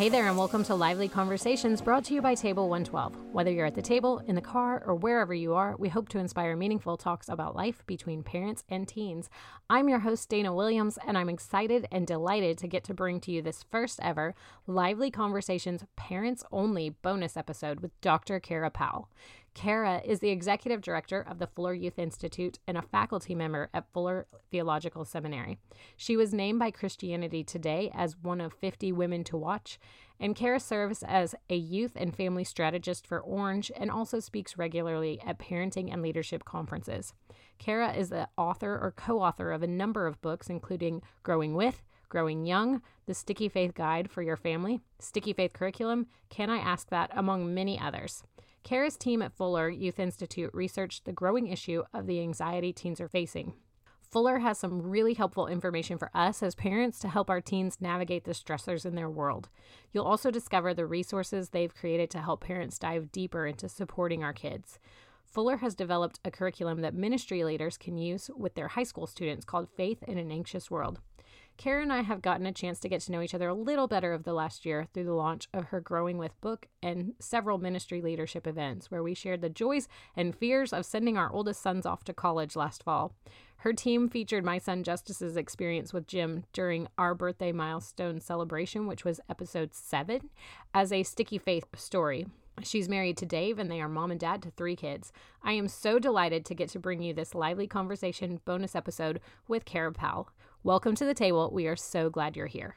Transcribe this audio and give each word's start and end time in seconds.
Hey 0.00 0.08
there, 0.08 0.28
and 0.28 0.38
welcome 0.38 0.64
to 0.64 0.74
Lively 0.74 1.10
Conversations 1.10 1.82
brought 1.82 2.06
to 2.06 2.14
you 2.14 2.22
by 2.22 2.34
Table 2.34 2.70
112. 2.70 3.34
Whether 3.34 3.50
you're 3.50 3.66
at 3.66 3.74
the 3.74 3.82
table, 3.82 4.22
in 4.26 4.34
the 4.34 4.40
car, 4.40 4.82
or 4.86 4.94
wherever 4.94 5.34
you 5.34 5.52
are, 5.52 5.76
we 5.76 5.90
hope 5.90 6.08
to 6.08 6.18
inspire 6.18 6.56
meaningful 6.56 6.96
talks 6.96 7.28
about 7.28 7.54
life 7.54 7.84
between 7.84 8.22
parents 8.22 8.64
and 8.70 8.88
teens. 8.88 9.28
I'm 9.68 9.90
your 9.90 9.98
host, 9.98 10.30
Dana 10.30 10.54
Williams, 10.54 10.98
and 11.06 11.18
I'm 11.18 11.28
excited 11.28 11.86
and 11.92 12.06
delighted 12.06 12.56
to 12.56 12.66
get 12.66 12.82
to 12.84 12.94
bring 12.94 13.20
to 13.20 13.30
you 13.30 13.42
this 13.42 13.66
first 13.70 14.00
ever 14.02 14.34
Lively 14.66 15.10
Conversations 15.10 15.84
Parents 15.96 16.44
Only 16.50 16.88
bonus 17.02 17.36
episode 17.36 17.80
with 17.80 17.90
Dr. 18.00 18.40
Kara 18.40 18.70
Powell. 18.70 19.10
Kara 19.54 20.00
is 20.04 20.20
the 20.20 20.30
executive 20.30 20.80
director 20.80 21.20
of 21.20 21.38
the 21.38 21.46
Fuller 21.46 21.74
Youth 21.74 21.98
Institute 21.98 22.58
and 22.66 22.78
a 22.78 22.82
faculty 22.82 23.34
member 23.34 23.68
at 23.74 23.92
Fuller 23.92 24.26
Theological 24.50 25.04
Seminary. 25.04 25.58
She 25.96 26.16
was 26.16 26.32
named 26.32 26.58
by 26.58 26.70
Christianity 26.70 27.42
Today 27.42 27.90
as 27.94 28.16
one 28.16 28.40
of 28.40 28.52
50 28.52 28.92
women 28.92 29.24
to 29.24 29.36
watch, 29.36 29.78
and 30.20 30.36
Kara 30.36 30.60
serves 30.60 31.02
as 31.02 31.34
a 31.48 31.56
youth 31.56 31.92
and 31.96 32.14
family 32.14 32.44
strategist 32.44 33.06
for 33.06 33.20
Orange 33.20 33.72
and 33.76 33.90
also 33.90 34.20
speaks 34.20 34.56
regularly 34.56 35.20
at 35.26 35.38
parenting 35.38 35.92
and 35.92 36.00
leadership 36.00 36.44
conferences. 36.44 37.12
Kara 37.58 37.92
is 37.92 38.10
the 38.10 38.28
author 38.36 38.78
or 38.80 38.92
co 38.96 39.20
author 39.20 39.50
of 39.50 39.62
a 39.62 39.66
number 39.66 40.06
of 40.06 40.20
books, 40.22 40.48
including 40.48 41.02
Growing 41.22 41.54
With, 41.54 41.82
Growing 42.08 42.46
Young, 42.46 42.82
The 43.06 43.14
Sticky 43.14 43.48
Faith 43.48 43.74
Guide 43.74 44.10
for 44.10 44.22
Your 44.22 44.36
Family, 44.36 44.80
Sticky 44.98 45.32
Faith 45.32 45.52
Curriculum, 45.52 46.06
Can 46.28 46.50
I 46.50 46.58
Ask 46.58 46.88
That, 46.90 47.10
among 47.14 47.52
many 47.52 47.78
others. 47.78 48.22
Kara's 48.62 48.96
team 48.96 49.22
at 49.22 49.32
Fuller 49.32 49.68
Youth 49.68 49.98
Institute 49.98 50.50
researched 50.52 51.04
the 51.04 51.12
growing 51.12 51.48
issue 51.48 51.82
of 51.92 52.06
the 52.06 52.20
anxiety 52.20 52.72
teens 52.72 53.00
are 53.00 53.08
facing. 53.08 53.54
Fuller 54.10 54.40
has 54.40 54.58
some 54.58 54.82
really 54.82 55.14
helpful 55.14 55.46
information 55.46 55.96
for 55.96 56.10
us 56.14 56.42
as 56.42 56.56
parents 56.56 56.98
to 56.98 57.08
help 57.08 57.30
our 57.30 57.40
teens 57.40 57.78
navigate 57.80 58.24
the 58.24 58.32
stressors 58.32 58.84
in 58.84 58.96
their 58.96 59.08
world. 59.08 59.48
You'll 59.92 60.04
also 60.04 60.32
discover 60.32 60.74
the 60.74 60.84
resources 60.84 61.50
they've 61.50 61.74
created 61.74 62.10
to 62.10 62.20
help 62.20 62.42
parents 62.42 62.78
dive 62.78 63.12
deeper 63.12 63.46
into 63.46 63.68
supporting 63.68 64.24
our 64.24 64.32
kids. 64.32 64.80
Fuller 65.24 65.58
has 65.58 65.76
developed 65.76 66.18
a 66.24 66.30
curriculum 66.32 66.80
that 66.80 66.92
ministry 66.92 67.44
leaders 67.44 67.78
can 67.78 67.96
use 67.96 68.28
with 68.36 68.54
their 68.54 68.66
high 68.66 68.82
school 68.82 69.06
students 69.06 69.44
called 69.44 69.68
Faith 69.76 70.02
in 70.02 70.18
an 70.18 70.32
Anxious 70.32 70.72
World. 70.72 71.00
Kara 71.60 71.82
and 71.82 71.92
I 71.92 72.00
have 72.00 72.22
gotten 72.22 72.46
a 72.46 72.52
chance 72.52 72.80
to 72.80 72.88
get 72.88 73.02
to 73.02 73.12
know 73.12 73.20
each 73.20 73.34
other 73.34 73.50
a 73.50 73.54
little 73.54 73.86
better 73.86 74.14
over 74.14 74.22
the 74.22 74.32
last 74.32 74.64
year 74.64 74.86
through 74.94 75.04
the 75.04 75.12
launch 75.12 75.46
of 75.52 75.66
her 75.66 75.78
Growing 75.78 76.16
With 76.16 76.40
book 76.40 76.68
and 76.82 77.12
several 77.18 77.58
ministry 77.58 78.00
leadership 78.00 78.46
events 78.46 78.90
where 78.90 79.02
we 79.02 79.12
shared 79.12 79.42
the 79.42 79.50
joys 79.50 79.86
and 80.16 80.34
fears 80.34 80.72
of 80.72 80.86
sending 80.86 81.18
our 81.18 81.30
oldest 81.30 81.60
sons 81.60 81.84
off 81.84 82.02
to 82.04 82.14
college 82.14 82.56
last 82.56 82.82
fall. 82.82 83.12
Her 83.58 83.74
team 83.74 84.08
featured 84.08 84.42
my 84.42 84.56
son 84.56 84.82
Justice's 84.82 85.36
experience 85.36 85.92
with 85.92 86.06
Jim 86.06 86.44
during 86.54 86.88
our 86.96 87.14
birthday 87.14 87.52
milestone 87.52 88.22
celebration, 88.22 88.86
which 88.86 89.04
was 89.04 89.20
episode 89.28 89.74
seven, 89.74 90.30
as 90.72 90.90
a 90.94 91.02
sticky 91.02 91.36
faith 91.36 91.66
story. 91.76 92.26
She's 92.62 92.88
married 92.88 93.18
to 93.18 93.26
Dave, 93.26 93.58
and 93.58 93.70
they 93.70 93.82
are 93.82 93.88
mom 93.88 94.10
and 94.10 94.20
dad 94.20 94.42
to 94.44 94.50
three 94.50 94.76
kids. 94.76 95.12
I 95.42 95.52
am 95.52 95.68
so 95.68 95.98
delighted 95.98 96.46
to 96.46 96.54
get 96.54 96.70
to 96.70 96.78
bring 96.78 97.02
you 97.02 97.12
this 97.12 97.34
lively 97.34 97.66
conversation 97.66 98.40
bonus 98.46 98.74
episode 98.74 99.20
with 99.46 99.66
Kara 99.66 99.92
Powell. 99.92 100.30
Welcome 100.62 100.94
to 100.96 101.06
the 101.06 101.14
table. 101.14 101.48
We 101.50 101.68
are 101.68 101.76
so 101.76 102.10
glad 102.10 102.36
you're 102.36 102.46
here. 102.46 102.76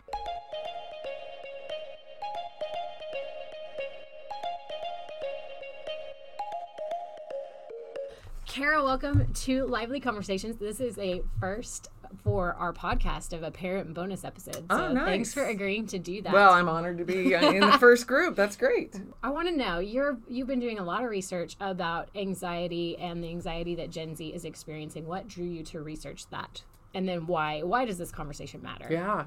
Kara, 8.46 8.82
welcome 8.82 9.34
to 9.34 9.66
Lively 9.66 10.00
Conversations. 10.00 10.56
This 10.56 10.80
is 10.80 10.98
a 10.98 11.24
first 11.42 11.90
for 12.24 12.54
our 12.54 12.72
podcast 12.72 13.34
of 13.34 13.44
a 13.44 13.52
parent 13.52 13.94
bonus 13.94 14.24
episode. 14.24 14.64
Oh, 14.70 14.78
so 14.78 14.84
oh, 14.86 14.94
nice. 14.94 15.06
thanks 15.06 15.34
for 15.34 15.44
agreeing 15.44 15.86
to 15.88 16.00
do 16.00 16.22
that. 16.22 16.32
Well, 16.32 16.54
I'm 16.54 16.70
honored 16.70 17.00
to 17.00 17.04
be 17.04 17.34
in 17.34 17.60
the 17.60 17.78
first 17.80 18.08
group. 18.08 18.38
That's 18.38 18.56
great. 18.56 18.96
I 19.22 19.30
want 19.30 19.50
to 19.50 19.58
know 19.58 19.80
you're 19.80 20.18
you've 20.30 20.48
been 20.48 20.62
doing 20.62 20.80
a 20.80 20.84
lot 20.86 21.04
of 21.04 21.10
research 21.10 21.58
about 21.60 22.08
anxiety 22.16 22.98
and 22.98 23.22
the 23.22 23.28
anxiety 23.28 23.76
that 23.76 23.90
Gen 23.90 24.16
Z 24.16 24.26
is 24.26 24.46
experiencing. 24.46 25.06
What 25.06 25.28
drew 25.28 25.44
you 25.44 25.64
to 25.64 25.82
research 25.82 26.30
that? 26.30 26.62
And 26.94 27.08
then 27.08 27.28
why 27.28 27.62
why 27.62 27.86
does 27.86 27.98
this 27.98 28.12
conversation 28.12 28.62
matter? 28.62 28.88
Yeah. 28.90 29.26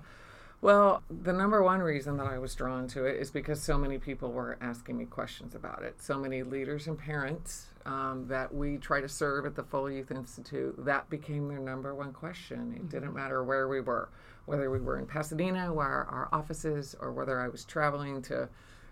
Well 0.60 1.02
the 1.10 1.32
number 1.32 1.62
one 1.62 1.80
reason 1.80 2.16
that 2.16 2.26
i 2.26 2.38
was 2.38 2.54
drawn 2.54 2.88
to 2.88 3.04
it 3.04 3.20
is 3.20 3.30
because 3.30 3.62
so 3.62 3.76
many 3.76 3.98
people 3.98 4.32
were 4.32 4.56
asking 4.60 4.96
me 4.96 5.04
questions 5.04 5.54
about 5.54 5.82
it. 5.82 6.00
So 6.02 6.18
many 6.18 6.42
leaders 6.42 6.86
and 6.86 6.98
parents 6.98 7.66
um, 7.84 8.26
that 8.28 8.52
we 8.52 8.78
try 8.78 9.00
to 9.00 9.08
serve 9.08 9.46
at 9.46 9.54
the 9.54 9.62
Fuller 9.62 9.92
Youth 9.92 10.10
Institute 10.10 10.74
that 10.84 11.08
became 11.08 11.48
their 11.48 11.60
number 11.60 11.94
one 11.94 12.12
question. 12.12 12.72
It 12.74 12.78
mm-hmm. 12.78 12.88
didn't 12.88 13.14
matter 13.14 13.44
where 13.44 13.68
we 13.68 13.80
were 13.80 14.08
whether 14.46 14.70
we 14.70 14.78
were 14.78 14.98
in 14.98 15.06
pasadena 15.06 15.72
where 15.72 16.06
our 16.08 16.28
offices 16.32 16.94
or 17.00 17.12
whether 17.12 17.40
i 17.40 17.48
was 17.48 17.64
traveling 17.64 18.22
to 18.22 18.48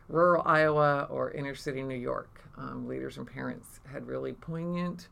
rural 0.08 0.42
iowa 0.44 1.06
or 1.10 1.30
inner 1.30 1.54
city 1.54 1.82
new 1.82 1.94
york. 1.94 2.42
Um, 2.56 2.86
leaders 2.86 3.16
and 3.18 3.26
parents 3.26 3.80
had 3.90 4.06
really 4.06 4.32
poignant 4.32 5.08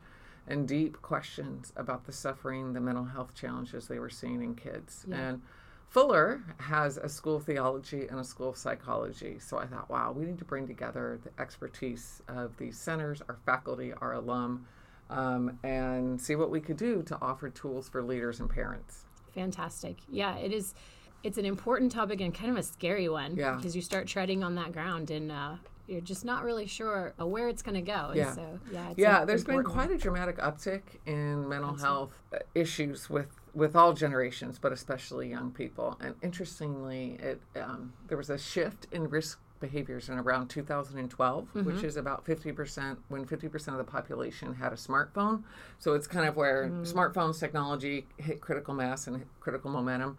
and 0.46 0.66
deep 0.66 1.00
questions 1.02 1.72
about 1.76 2.04
the 2.04 2.12
suffering, 2.12 2.72
the 2.72 2.80
mental 2.80 3.04
health 3.04 3.34
challenges 3.34 3.86
they 3.86 3.98
were 3.98 4.10
seeing 4.10 4.42
in 4.42 4.54
kids. 4.54 5.04
Yeah. 5.08 5.16
And 5.16 5.42
Fuller 5.88 6.42
has 6.58 6.96
a 6.96 7.08
school 7.08 7.36
of 7.36 7.44
theology 7.44 8.08
and 8.08 8.18
a 8.18 8.24
school 8.24 8.48
of 8.48 8.56
psychology. 8.56 9.38
So 9.38 9.58
I 9.58 9.66
thought, 9.66 9.90
wow, 9.90 10.12
we 10.12 10.24
need 10.24 10.38
to 10.38 10.44
bring 10.44 10.66
together 10.66 11.20
the 11.22 11.30
expertise 11.40 12.22
of 12.28 12.56
these 12.56 12.78
centers, 12.78 13.20
our 13.28 13.36
faculty, 13.44 13.92
our 14.00 14.14
alum, 14.14 14.66
um, 15.10 15.58
and 15.62 16.20
see 16.20 16.34
what 16.34 16.50
we 16.50 16.60
could 16.60 16.78
do 16.78 17.02
to 17.02 17.18
offer 17.20 17.50
tools 17.50 17.88
for 17.88 18.02
leaders 18.02 18.40
and 18.40 18.48
parents. 18.48 19.04
Fantastic. 19.34 19.98
Yeah, 20.08 20.36
it 20.36 20.52
is. 20.52 20.74
It's 21.22 21.38
an 21.38 21.44
important 21.44 21.92
topic 21.92 22.20
and 22.20 22.34
kind 22.34 22.50
of 22.50 22.56
a 22.56 22.62
scary 22.62 23.08
one. 23.08 23.36
Yeah. 23.36 23.54
Because 23.54 23.76
you 23.76 23.82
start 23.82 24.06
treading 24.06 24.42
on 24.42 24.54
that 24.56 24.72
ground, 24.72 25.10
and 25.10 25.30
uh, 25.30 25.56
you're 25.86 26.00
just 26.00 26.24
not 26.24 26.44
really 26.44 26.66
sure 26.66 27.14
where 27.18 27.48
it's 27.48 27.62
going 27.62 27.74
to 27.74 27.82
go. 27.82 28.12
Yeah. 28.14 28.34
So, 28.34 28.60
yeah. 28.72 28.94
yeah. 28.96 29.24
There's 29.24 29.44
been 29.44 29.64
quite 29.64 29.90
a 29.90 29.98
dramatic 29.98 30.38
uptick 30.38 30.82
in 31.06 31.48
mental 31.48 31.70
Absolutely. 31.70 31.82
health 31.82 32.22
uh, 32.32 32.38
issues 32.54 33.10
with 33.10 33.38
with 33.54 33.76
all 33.76 33.92
generations, 33.92 34.58
but 34.58 34.72
especially 34.72 35.28
young 35.28 35.50
people. 35.50 35.98
And 36.00 36.14
interestingly, 36.22 37.18
it 37.20 37.40
um, 37.60 37.92
there 38.08 38.16
was 38.16 38.30
a 38.30 38.38
shift 38.38 38.86
in 38.92 39.08
risk 39.08 39.38
behaviors 39.62 40.10
in 40.10 40.18
around 40.18 40.48
2012, 40.48 41.44
mm-hmm. 41.44 41.62
which 41.64 41.82
is 41.82 41.96
about 41.96 42.26
50% 42.26 42.96
when 43.08 43.24
50% 43.24 43.68
of 43.68 43.78
the 43.78 43.84
population 43.84 44.52
had 44.54 44.72
a 44.72 44.76
smartphone. 44.76 45.44
So 45.78 45.94
it's 45.94 46.06
kind 46.06 46.26
of 46.28 46.36
where 46.36 46.68
mm. 46.68 46.92
smartphones 46.92 47.38
technology 47.38 48.06
hit 48.18 48.40
critical 48.40 48.74
mass 48.74 49.06
and 49.06 49.24
critical 49.40 49.70
momentum. 49.70 50.18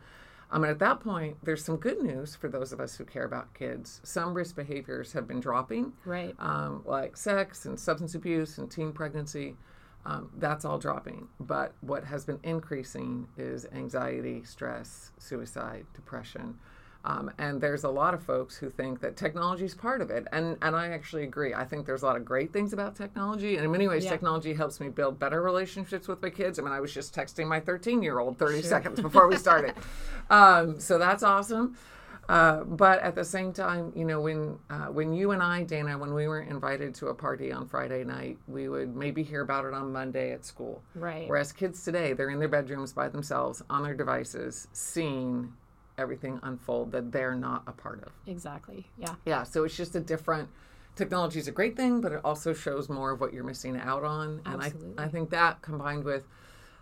Um, 0.53 0.63
and 0.63 0.69
at 0.71 0.77
that 0.79 0.99
point, 0.99 1.37
there's 1.43 1.65
some 1.65 1.77
good 1.77 1.99
news 1.99 2.35
for 2.35 2.47
those 2.47 2.71
of 2.71 2.79
us 2.79 2.95
who 2.95 3.05
care 3.05 3.25
about 3.25 3.51
kids. 3.55 3.99
Some 4.03 4.35
risk 4.35 4.55
behaviors 4.55 5.11
have 5.13 5.27
been 5.27 5.39
dropping, 5.39 5.93
right? 6.05 6.35
Um, 6.37 6.83
like 6.85 7.17
sex 7.17 7.65
and 7.65 7.77
substance 7.77 8.13
abuse 8.13 8.59
and 8.59 8.69
teen 8.69 8.93
pregnancy. 8.93 9.55
Um, 10.05 10.29
that's 10.37 10.63
all 10.63 10.77
dropping. 10.77 11.27
But 11.39 11.73
what 11.81 12.03
has 12.03 12.23
been 12.23 12.39
increasing 12.43 13.27
is 13.35 13.65
anxiety, 13.73 14.43
stress, 14.43 15.11
suicide, 15.17 15.87
depression. 15.95 16.59
Um, 17.05 17.31
and 17.37 17.59
there's 17.59 17.83
a 17.83 17.89
lot 17.89 18.13
of 18.13 18.23
folks 18.23 18.55
who 18.55 18.69
think 18.69 19.01
that 19.01 19.17
technology 19.17 19.65
is 19.65 19.73
part 19.73 20.01
of 20.01 20.09
it. 20.09 20.25
And, 20.31 20.57
and 20.61 20.75
I 20.75 20.89
actually 20.89 21.23
agree. 21.23 21.53
I 21.53 21.65
think 21.65 21.85
there's 21.85 22.01
a 22.01 22.05
lot 22.05 22.15
of 22.15 22.23
great 22.23 22.53
things 22.53 22.71
about 22.71 22.95
technology. 22.95 23.55
And 23.55 23.65
in 23.65 23.71
many 23.71 23.89
ways, 23.89 24.05
yeah. 24.05 24.11
technology 24.11 24.53
helps 24.53 24.79
me 24.79 24.87
build 24.87 25.19
better 25.19 25.41
relationships 25.41 26.07
with 26.07 26.21
my 26.21 26.29
kids. 26.29 26.59
I 26.59 26.61
mean, 26.61 26.71
I 26.71 26.79
was 26.79 26.93
just 26.93 27.13
texting 27.13 27.47
my 27.47 27.59
13 27.59 28.01
year 28.03 28.19
old 28.19 28.37
30 28.37 28.61
sure. 28.61 28.69
seconds 28.69 29.01
before 29.01 29.27
we 29.27 29.35
started. 29.35 29.73
um, 30.29 30.79
so 30.79 30.97
that's 30.97 31.23
awesome. 31.23 31.75
Uh, 32.29 32.63
but 32.63 33.01
at 33.01 33.15
the 33.15 33.23
same 33.23 33.51
time, 33.51 33.91
you 33.95 34.05
know, 34.05 34.21
when 34.21 34.57
uh, 34.69 34.85
when 34.85 35.13
you 35.13 35.31
and 35.31 35.43
I, 35.43 35.63
Dana, 35.63 35.97
when 35.97 36.13
we 36.13 36.27
were 36.27 36.41
invited 36.41 36.95
to 36.95 37.07
a 37.07 37.13
party 37.13 37.51
on 37.51 37.67
Friday 37.67 38.03
night, 38.05 38.37
we 38.47 38.69
would 38.69 38.95
maybe 38.95 39.23
hear 39.23 39.41
about 39.41 39.65
it 39.65 39.73
on 39.73 39.91
Monday 39.91 40.31
at 40.31 40.45
school. 40.45 40.81
Right. 40.95 41.27
Whereas 41.27 41.51
kids 41.51 41.83
today, 41.83 42.13
they're 42.13 42.29
in 42.29 42.39
their 42.39 42.47
bedrooms 42.47 42.93
by 42.93 43.09
themselves 43.09 43.61
on 43.69 43.83
their 43.83 43.93
devices, 43.93 44.69
seeing 44.71 45.51
everything 45.97 46.39
unfold 46.43 46.91
that 46.93 47.11
they're 47.11 47.35
not 47.35 47.63
a 47.67 47.71
part 47.71 48.01
of. 48.03 48.11
Exactly. 48.25 48.87
Yeah. 48.97 49.15
Yeah. 49.25 49.43
So 49.43 49.65
it's 49.65 49.75
just 49.75 49.95
a 49.95 49.99
different 49.99 50.49
technology 50.95 51.39
is 51.39 51.47
a 51.47 51.51
great 51.51 51.75
thing, 51.75 52.01
but 52.01 52.11
it 52.11 52.21
also 52.23 52.53
shows 52.53 52.87
more 52.87 53.11
of 53.11 53.19
what 53.19 53.33
you're 53.33 53.43
missing 53.43 53.77
out 53.77 54.03
on. 54.03 54.41
Absolutely. 54.45 54.91
And 54.91 54.99
I, 54.99 55.03
I 55.03 55.07
think 55.09 55.29
that 55.31 55.61
combined 55.61 56.03
with 56.03 56.25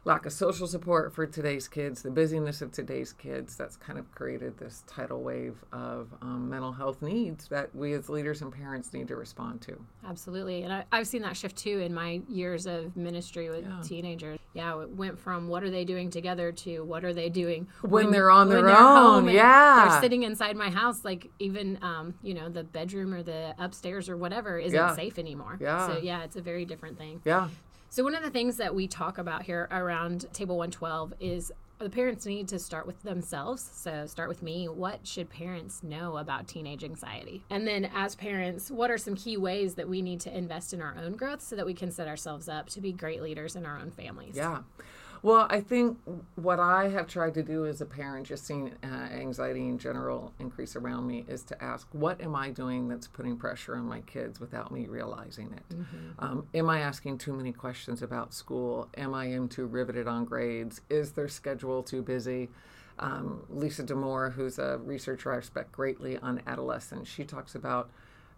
lack 0.03 0.25
of 0.25 0.33
social 0.33 0.65
support 0.65 1.13
for 1.13 1.27
today's 1.27 1.67
kids, 1.67 2.01
the 2.01 2.09
busyness 2.09 2.61
of 2.61 2.71
today's 2.71 3.13
kids, 3.13 3.55
that's 3.55 3.77
kind 3.77 3.99
of 3.99 4.11
created 4.11 4.57
this 4.57 4.83
tidal 4.87 5.21
wave 5.21 5.63
of 5.71 6.09
um, 6.23 6.49
mental 6.49 6.71
health 6.71 7.01
needs 7.03 7.47
that 7.49 7.73
we 7.75 7.93
as 7.93 8.09
leaders 8.09 8.41
and 8.41 8.51
parents 8.51 8.93
need 8.93 9.07
to 9.07 9.15
respond 9.15 9.61
to. 9.61 9.79
Absolutely. 10.07 10.63
And 10.63 10.73
I, 10.73 10.97
have 10.97 11.07
seen 11.07 11.21
that 11.21 11.37
shift 11.37 11.55
too 11.55 11.79
in 11.79 11.93
my 11.93 12.21
years 12.27 12.65
of 12.65 12.95
ministry 12.97 13.49
with 13.49 13.63
yeah. 13.63 13.81
teenagers. 13.83 14.39
Yeah, 14.53 14.81
it 14.81 14.89
went 14.89 15.17
from 15.17 15.47
what 15.47 15.63
are 15.63 15.69
they 15.69 15.85
doing 15.85 16.09
together 16.09 16.51
to 16.51 16.83
what 16.83 17.05
are 17.05 17.13
they 17.13 17.29
doing 17.29 17.67
when, 17.81 18.05
when 18.05 18.11
they're 18.11 18.31
on 18.31 18.49
their 18.49 18.69
own. 18.69 19.29
Yeah. 19.29 19.87
They're 19.87 20.01
sitting 20.01 20.23
inside 20.23 20.57
my 20.57 20.69
house, 20.69 21.05
like 21.05 21.29
even, 21.39 21.77
um, 21.81 22.15
you 22.23 22.33
know, 22.33 22.49
the 22.49 22.63
bedroom 22.63 23.13
or 23.13 23.23
the 23.23 23.55
upstairs 23.59 24.09
or 24.09 24.17
whatever 24.17 24.57
isn't 24.57 24.75
yeah. 24.75 24.95
safe 24.95 25.19
anymore. 25.19 25.57
Yeah. 25.61 25.87
So, 25.87 25.99
yeah, 26.01 26.23
it's 26.23 26.35
a 26.35 26.41
very 26.41 26.65
different 26.65 26.97
thing. 26.97 27.21
Yeah. 27.23 27.47
So, 27.93 28.05
one 28.05 28.15
of 28.15 28.23
the 28.23 28.29
things 28.29 28.55
that 28.55 28.73
we 28.73 28.87
talk 28.87 29.17
about 29.17 29.43
here 29.43 29.67
around 29.69 30.25
Table 30.31 30.55
112 30.55 31.13
is 31.19 31.51
the 31.77 31.89
parents 31.89 32.25
need 32.25 32.47
to 32.47 32.57
start 32.57 32.87
with 32.87 33.03
themselves. 33.03 33.69
So, 33.73 34.05
start 34.05 34.29
with 34.29 34.41
me. 34.41 34.69
What 34.69 35.05
should 35.05 35.29
parents 35.29 35.83
know 35.83 36.15
about 36.15 36.47
teenage 36.47 36.85
anxiety? 36.85 37.43
And 37.49 37.67
then, 37.67 37.91
as 37.93 38.15
parents, 38.15 38.71
what 38.71 38.89
are 38.89 38.97
some 38.97 39.15
key 39.15 39.35
ways 39.35 39.75
that 39.75 39.89
we 39.89 40.01
need 40.01 40.21
to 40.21 40.33
invest 40.33 40.73
in 40.73 40.81
our 40.81 40.95
own 41.03 41.17
growth 41.17 41.41
so 41.41 41.57
that 41.57 41.65
we 41.65 41.73
can 41.73 41.91
set 41.91 42.07
ourselves 42.07 42.47
up 42.47 42.69
to 42.69 42.79
be 42.79 42.93
great 42.93 43.21
leaders 43.21 43.57
in 43.57 43.65
our 43.65 43.77
own 43.77 43.91
families? 43.91 44.37
Yeah. 44.37 44.59
Well, 45.23 45.45
I 45.49 45.61
think 45.61 45.99
what 46.35 46.59
I 46.59 46.89
have 46.89 47.05
tried 47.05 47.35
to 47.35 47.43
do 47.43 47.65
as 47.67 47.79
a 47.79 47.85
parent, 47.85 48.25
just 48.25 48.45
seeing 48.45 48.73
uh, 48.83 48.87
anxiety 48.87 49.67
in 49.67 49.77
general 49.77 50.33
increase 50.39 50.75
around 50.75 51.05
me, 51.05 51.25
is 51.27 51.43
to 51.43 51.63
ask, 51.63 51.87
what 51.91 52.19
am 52.21 52.35
I 52.35 52.49
doing 52.49 52.87
that's 52.87 53.07
putting 53.07 53.37
pressure 53.37 53.75
on 53.75 53.85
my 53.85 54.01
kids 54.01 54.39
without 54.39 54.71
me 54.71 54.87
realizing 54.87 55.53
it? 55.53 55.75
Mm-hmm. 55.75 56.25
Um, 56.25 56.47
am 56.55 56.69
I 56.69 56.79
asking 56.79 57.19
too 57.19 57.33
many 57.33 57.51
questions 57.51 58.01
about 58.01 58.33
school? 58.33 58.89
Am 58.97 59.13
I 59.13 59.25
am 59.25 59.47
too 59.47 59.67
riveted 59.67 60.07
on 60.07 60.25
grades? 60.25 60.81
Is 60.89 61.11
their 61.11 61.27
schedule 61.27 61.83
too 61.83 62.01
busy? 62.01 62.49
Um, 62.97 63.43
Lisa 63.49 63.83
Damour, 63.83 64.31
who's 64.31 64.57
a 64.57 64.79
researcher 64.79 65.31
I 65.31 65.37
respect 65.37 65.71
greatly 65.71 66.17
on 66.17 66.41
adolescence, 66.47 67.07
she 67.07 67.23
talks 67.23 67.53
about 67.55 67.89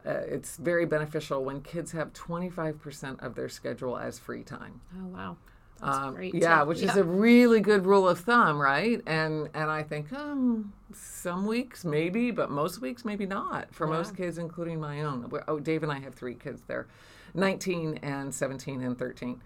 uh, 0.05 0.11
it's 0.27 0.57
very 0.57 0.85
beneficial 0.85 1.43
when 1.45 1.61
kids 1.61 1.93
have 1.93 2.11
25% 2.11 3.23
of 3.23 3.35
their 3.35 3.47
schedule 3.47 3.97
as 3.97 4.19
free 4.19 4.43
time. 4.43 4.81
Oh, 5.01 5.07
wow. 5.07 5.37
Um, 5.83 6.17
yeah, 6.21 6.63
which 6.63 6.79
yeah. 6.79 6.91
is 6.91 6.97
a 6.97 7.03
really 7.03 7.59
good 7.59 7.85
rule 7.85 8.07
of 8.07 8.19
thumb, 8.19 8.59
right? 8.61 9.01
And 9.05 9.49
and 9.53 9.69
I 9.69 9.83
think 9.83 10.13
um, 10.13 10.71
some 10.93 11.45
weeks 11.45 11.83
maybe, 11.83 12.31
but 12.31 12.49
most 12.49 12.79
weeks 12.79 13.03
maybe 13.03 13.25
not 13.25 13.73
for 13.73 13.85
yeah. 13.85 13.93
most 13.93 14.15
kids, 14.15 14.37
including 14.37 14.79
my 14.79 15.01
own. 15.01 15.29
Oh, 15.47 15.59
Dave 15.59 15.83
and 15.83 15.91
I 15.91 15.99
have 15.99 16.15
three 16.15 16.35
kids. 16.35 16.61
They're 16.67 16.87
19 17.33 17.99
and 18.01 18.33
17 18.33 18.81
and 18.81 18.97
13. 18.97 19.41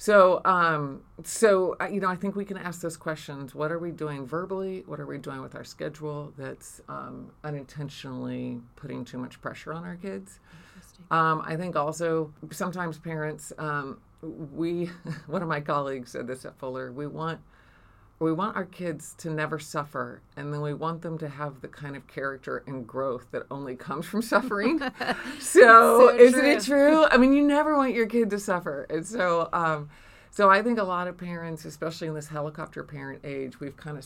So, 0.00 0.40
um, 0.46 1.02
so 1.24 1.76
uh, 1.78 1.84
you 1.84 2.00
know, 2.00 2.08
I 2.08 2.16
think 2.16 2.34
we 2.34 2.46
can 2.46 2.56
ask 2.56 2.80
those 2.80 2.96
questions: 2.96 3.54
What 3.54 3.70
are 3.70 3.78
we 3.78 3.90
doing 3.90 4.26
verbally? 4.26 4.82
What 4.86 4.98
are 4.98 5.04
we 5.04 5.18
doing 5.18 5.42
with 5.42 5.54
our 5.54 5.62
schedule 5.62 6.32
that's 6.38 6.80
um, 6.88 7.30
unintentionally 7.44 8.62
putting 8.76 9.04
too 9.04 9.18
much 9.18 9.42
pressure 9.42 9.74
on 9.74 9.84
our 9.84 9.96
kids? 9.96 10.40
Um, 11.10 11.42
I 11.44 11.54
think 11.54 11.76
also 11.76 12.32
sometimes 12.50 12.98
parents 12.98 13.52
um, 13.58 14.00
we 14.22 14.86
one 15.26 15.42
of 15.42 15.48
my 15.48 15.60
colleagues 15.60 16.12
said 16.12 16.26
this 16.26 16.46
at 16.46 16.58
Fuller. 16.58 16.92
We 16.92 17.06
want 17.06 17.38
we 18.20 18.32
want 18.32 18.54
our 18.54 18.66
kids 18.66 19.14
to 19.18 19.30
never 19.30 19.58
suffer 19.58 20.20
and 20.36 20.52
then 20.52 20.60
we 20.60 20.74
want 20.74 21.00
them 21.02 21.16
to 21.18 21.28
have 21.28 21.60
the 21.62 21.68
kind 21.68 21.96
of 21.96 22.06
character 22.06 22.62
and 22.66 22.86
growth 22.86 23.26
that 23.32 23.44
only 23.50 23.74
comes 23.74 24.06
from 24.06 24.22
suffering. 24.22 24.80
So, 25.40 26.10
so 26.10 26.16
isn't 26.16 26.44
it 26.44 26.62
true. 26.62 27.04
i 27.06 27.16
mean 27.16 27.32
you 27.32 27.42
never 27.46 27.76
want 27.76 27.94
your 27.94 28.06
kid 28.06 28.30
to 28.30 28.38
suffer. 28.38 28.86
And 28.90 29.04
so 29.06 29.48
um, 29.52 29.88
so 30.30 30.50
i 30.50 30.62
think 30.62 30.78
a 30.78 30.82
lot 30.84 31.08
of 31.08 31.16
parents 31.16 31.64
especially 31.64 32.08
in 32.08 32.14
this 32.14 32.28
helicopter 32.28 32.84
parent 32.84 33.20
age 33.24 33.58
we've 33.58 33.76
kind 33.76 33.96
of 33.98 34.04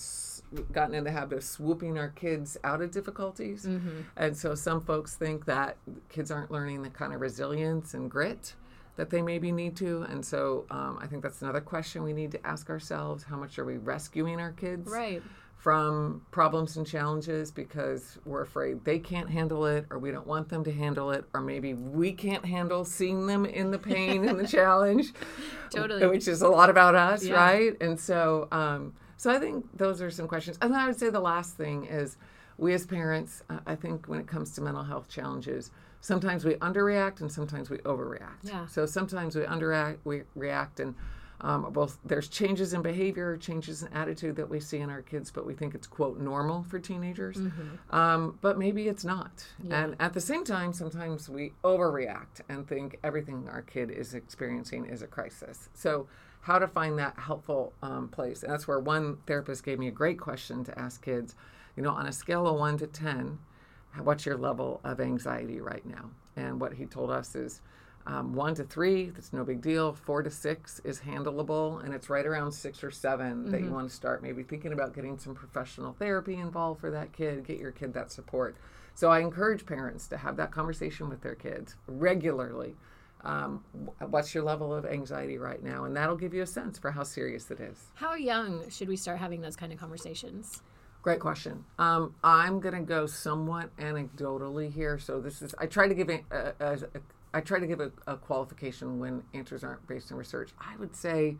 gotten 0.72 0.94
in 0.94 1.02
the 1.04 1.10
habit 1.10 1.38
of 1.38 1.44
swooping 1.44 1.98
our 1.98 2.10
kids 2.10 2.56
out 2.62 2.80
of 2.80 2.90
difficulties. 2.92 3.66
Mm-hmm. 3.66 4.00
and 4.16 4.36
so 4.36 4.54
some 4.54 4.80
folks 4.80 5.16
think 5.16 5.44
that 5.46 5.76
kids 6.08 6.30
aren't 6.30 6.50
learning 6.50 6.82
the 6.82 6.90
kind 6.90 7.12
of 7.12 7.20
resilience 7.20 7.94
and 7.94 8.10
grit 8.10 8.54
that 8.96 9.10
they 9.10 9.22
maybe 9.22 9.50
need 9.52 9.76
to. 9.76 10.02
And 10.02 10.24
so 10.24 10.66
um, 10.70 10.98
I 11.00 11.06
think 11.06 11.22
that's 11.22 11.42
another 11.42 11.60
question 11.60 12.02
we 12.02 12.12
need 12.12 12.32
to 12.32 12.46
ask 12.46 12.70
ourselves 12.70 13.24
how 13.24 13.36
much 13.36 13.58
are 13.58 13.64
we 13.64 13.76
rescuing 13.76 14.40
our 14.40 14.52
kids? 14.52 14.90
Right. 14.90 15.22
From 15.56 16.20
problems 16.30 16.76
and 16.76 16.86
challenges 16.86 17.50
because 17.50 18.18
we're 18.26 18.42
afraid 18.42 18.84
they 18.84 18.98
can't 18.98 19.30
handle 19.30 19.64
it, 19.64 19.86
or 19.88 19.98
we 19.98 20.10
don't 20.10 20.26
want 20.26 20.50
them 20.50 20.62
to 20.64 20.70
handle 20.70 21.10
it, 21.10 21.24
or 21.32 21.40
maybe 21.40 21.72
we 21.72 22.12
can't 22.12 22.44
handle 22.44 22.84
seeing 22.84 23.26
them 23.26 23.46
in 23.46 23.70
the 23.70 23.78
pain 23.78 24.28
and 24.28 24.38
the 24.38 24.46
challenge. 24.58 25.14
Totally. 25.70 26.06
Which 26.06 26.28
is 26.28 26.42
a 26.42 26.48
lot 26.48 26.68
about 26.68 26.94
us, 26.94 27.24
yeah. 27.24 27.34
right? 27.34 27.80
And 27.80 27.98
so, 27.98 28.46
um, 28.52 28.92
so 29.16 29.30
I 29.30 29.38
think 29.38 29.64
those 29.74 30.02
are 30.02 30.10
some 30.10 30.28
questions. 30.28 30.58
And 30.60 30.70
then 30.70 30.80
I 30.80 30.86
would 30.86 30.98
say 30.98 31.08
the 31.08 31.18
last 31.18 31.56
thing 31.56 31.86
is 31.86 32.18
we 32.58 32.74
as 32.74 32.86
parents, 32.86 33.42
uh, 33.48 33.60
I 33.66 33.74
think 33.74 34.06
when 34.06 34.20
it 34.20 34.26
comes 34.26 34.54
to 34.56 34.60
mental 34.60 34.82
health 34.82 35.08
challenges, 35.08 35.70
sometimes 36.04 36.44
we 36.44 36.52
underreact 36.56 37.22
and 37.22 37.32
sometimes 37.32 37.70
we 37.70 37.78
overreact. 37.78 38.42
Yeah. 38.42 38.66
So 38.66 38.84
sometimes 38.84 39.34
we 39.36 39.42
underreact, 39.42 39.96
we 40.04 40.24
react, 40.34 40.78
and 40.78 40.94
um, 41.40 41.72
both 41.72 41.96
there's 42.04 42.28
changes 42.28 42.74
in 42.74 42.82
behavior, 42.82 43.38
changes 43.38 43.82
in 43.82 43.90
attitude 43.94 44.36
that 44.36 44.50
we 44.50 44.60
see 44.60 44.80
in 44.80 44.90
our 44.90 45.00
kids, 45.00 45.30
but 45.30 45.46
we 45.46 45.54
think 45.54 45.74
it's 45.74 45.86
quote 45.86 46.18
normal 46.20 46.62
for 46.64 46.78
teenagers. 46.78 47.38
Mm-hmm. 47.38 47.96
Um, 47.96 48.38
but 48.42 48.58
maybe 48.58 48.86
it's 48.86 49.02
not. 49.04 49.46
Yeah. 49.62 49.82
And 49.82 49.96
at 49.98 50.12
the 50.12 50.20
same 50.20 50.44
time, 50.44 50.74
sometimes 50.74 51.30
we 51.30 51.52
overreact 51.64 52.42
and 52.50 52.68
think 52.68 52.98
everything 53.02 53.48
our 53.50 53.62
kid 53.62 53.90
is 53.90 54.12
experiencing 54.12 54.84
is 54.84 55.00
a 55.00 55.06
crisis. 55.06 55.70
So 55.72 56.06
how 56.42 56.58
to 56.58 56.68
find 56.68 56.98
that 56.98 57.18
helpful 57.18 57.72
um, 57.82 58.08
place. 58.08 58.42
And 58.42 58.52
that's 58.52 58.68
where 58.68 58.78
one 58.78 59.16
therapist 59.26 59.64
gave 59.64 59.78
me 59.78 59.88
a 59.88 59.96
great 60.02 60.20
question 60.20 60.64
to 60.64 60.78
ask 60.78 61.02
kids. 61.02 61.34
You 61.76 61.82
know, 61.82 61.92
on 61.92 62.06
a 62.06 62.12
scale 62.12 62.46
of 62.46 62.56
one 62.56 62.76
to 62.76 62.86
ten 62.86 63.38
what's 64.02 64.26
your 64.26 64.36
level 64.36 64.80
of 64.84 65.00
anxiety 65.00 65.60
right 65.60 65.84
now? 65.86 66.10
And 66.36 66.60
what 66.60 66.74
he 66.74 66.86
told 66.86 67.10
us 67.10 67.34
is 67.34 67.60
um, 68.06 68.34
one 68.34 68.54
to 68.56 68.64
three, 68.64 69.10
that's 69.10 69.32
no 69.32 69.44
big 69.44 69.62
deal. 69.62 69.92
Four 69.94 70.22
to 70.22 70.30
six 70.30 70.80
is 70.84 71.00
handleable, 71.00 71.82
and 71.82 71.94
it's 71.94 72.10
right 72.10 72.26
around 72.26 72.52
six 72.52 72.84
or 72.84 72.90
7 72.90 73.26
mm-hmm. 73.26 73.50
that 73.50 73.60
you 73.60 73.66
mm-hmm. 73.66 73.74
want 73.74 73.88
to 73.88 73.94
start 73.94 74.22
maybe 74.22 74.42
thinking 74.42 74.72
about 74.72 74.94
getting 74.94 75.18
some 75.18 75.34
professional 75.34 75.94
therapy 75.94 76.34
involved 76.34 76.80
for 76.80 76.90
that 76.90 77.12
kid, 77.12 77.46
get 77.46 77.58
your 77.58 77.70
kid 77.70 77.94
that 77.94 78.12
support. 78.12 78.56
So 78.94 79.10
I 79.10 79.20
encourage 79.20 79.64
parents 79.64 80.06
to 80.08 80.16
have 80.18 80.36
that 80.36 80.50
conversation 80.50 81.08
with 81.08 81.22
their 81.22 81.34
kids 81.34 81.76
regularly. 81.86 82.76
Um, 83.24 83.64
what's 84.10 84.34
your 84.34 84.44
level 84.44 84.72
of 84.72 84.84
anxiety 84.84 85.38
right 85.38 85.62
now? 85.62 85.84
And 85.84 85.96
that'll 85.96 86.16
give 86.16 86.34
you 86.34 86.42
a 86.42 86.46
sense 86.46 86.78
for 86.78 86.90
how 86.90 87.04
serious 87.04 87.50
it 87.50 87.58
is. 87.58 87.86
How 87.94 88.14
young 88.14 88.68
should 88.68 88.88
we 88.88 88.96
start 88.96 89.18
having 89.18 89.40
those 89.40 89.56
kind 89.56 89.72
of 89.72 89.78
conversations? 89.78 90.62
Great 91.04 91.20
question. 91.20 91.66
Um, 91.78 92.14
I'm 92.24 92.60
going 92.60 92.74
to 92.74 92.80
go 92.80 93.04
somewhat 93.04 93.76
anecdotally 93.76 94.72
here. 94.72 94.98
So 94.98 95.20
this 95.20 95.42
is 95.42 95.54
I 95.58 95.66
try 95.66 95.86
to 95.86 95.94
give 95.94 96.08
a, 96.08 96.22
a, 96.30 96.54
a, 96.58 96.78
I 97.34 97.42
try 97.42 97.58
to 97.58 97.66
give 97.66 97.80
a, 97.80 97.92
a, 98.06 98.16
qualification 98.16 98.98
when 98.98 99.22
answers 99.34 99.62
aren't 99.62 99.86
based 99.86 100.10
in 100.10 100.16
research. 100.16 100.52
I 100.58 100.74
would 100.78 100.96
say, 100.96 101.36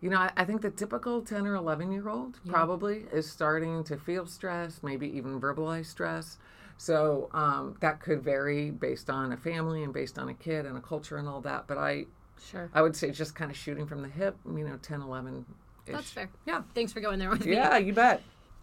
you 0.00 0.08
know, 0.08 0.16
I, 0.16 0.30
I 0.34 0.46
think 0.46 0.62
the 0.62 0.70
typical 0.70 1.20
10 1.20 1.46
or 1.46 1.56
11 1.56 1.92
year 1.92 2.08
old 2.08 2.40
yeah. 2.42 2.52
probably 2.52 3.04
is 3.12 3.30
starting 3.30 3.84
to 3.84 3.98
feel 3.98 4.24
stress, 4.24 4.80
maybe 4.82 5.14
even 5.14 5.38
verbalize 5.38 5.86
stress. 5.86 6.38
So 6.78 7.28
um, 7.34 7.76
that 7.80 8.00
could 8.00 8.22
vary 8.22 8.70
based 8.70 9.10
on 9.10 9.32
a 9.32 9.36
family 9.36 9.82
and 9.84 9.92
based 9.92 10.18
on 10.18 10.30
a 10.30 10.34
kid 10.34 10.64
and 10.64 10.78
a 10.78 10.80
culture 10.80 11.18
and 11.18 11.28
all 11.28 11.42
that. 11.42 11.66
But 11.66 11.76
I, 11.76 12.06
sure, 12.50 12.70
I 12.72 12.80
would 12.80 12.96
say 12.96 13.10
just 13.10 13.34
kind 13.34 13.50
of 13.50 13.58
shooting 13.58 13.86
from 13.86 14.00
the 14.00 14.08
hip, 14.08 14.38
you 14.46 14.66
know, 14.66 14.78
10, 14.80 15.02
11. 15.02 15.44
That's 15.84 16.10
fair. 16.10 16.30
Yeah. 16.46 16.62
Thanks 16.74 16.94
for 16.94 17.00
going 17.00 17.18
there 17.18 17.28
with 17.28 17.44
me. 17.44 17.52
Yeah, 17.52 17.76
you 17.76 17.92
bet. 17.92 18.22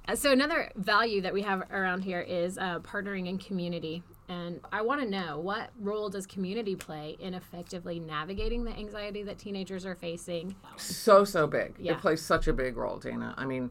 Uh, 0.10 0.16
so 0.16 0.32
another 0.32 0.72
value 0.75 1.22
that 1.22 1.34
we 1.34 1.42
have 1.44 1.62
around 1.72 2.01
here 2.01 2.22
is 2.22 2.58
uh, 2.58 2.80
partnering 2.80 3.28
in 3.28 3.38
community. 3.38 4.01
And 4.28 4.60
i 4.72 4.82
want 4.82 5.01
to 5.01 5.10
know 5.10 5.39
what 5.39 5.72
role 5.80 6.10
does 6.10 6.28
community 6.28 6.75
play 6.75 7.18
in 7.20 7.34
effectively 7.34 8.00
navigating 8.00 8.63
the 8.63 8.72
anxiety 8.72 9.24
that 9.24 9.38
teenagers 9.38 9.86
are 9.86 9.96
facing? 9.96 10.56
So 10.78 11.24
so 11.24 11.48
big. 11.48 11.75
Yeah. 11.80 11.94
it 11.94 12.00
plays 12.00 12.22
such 12.22 12.48
a 12.48 12.54
big 12.54 12.75
role 12.78 12.98
dana. 12.98 13.34
I 13.38 13.46
mean 13.46 13.70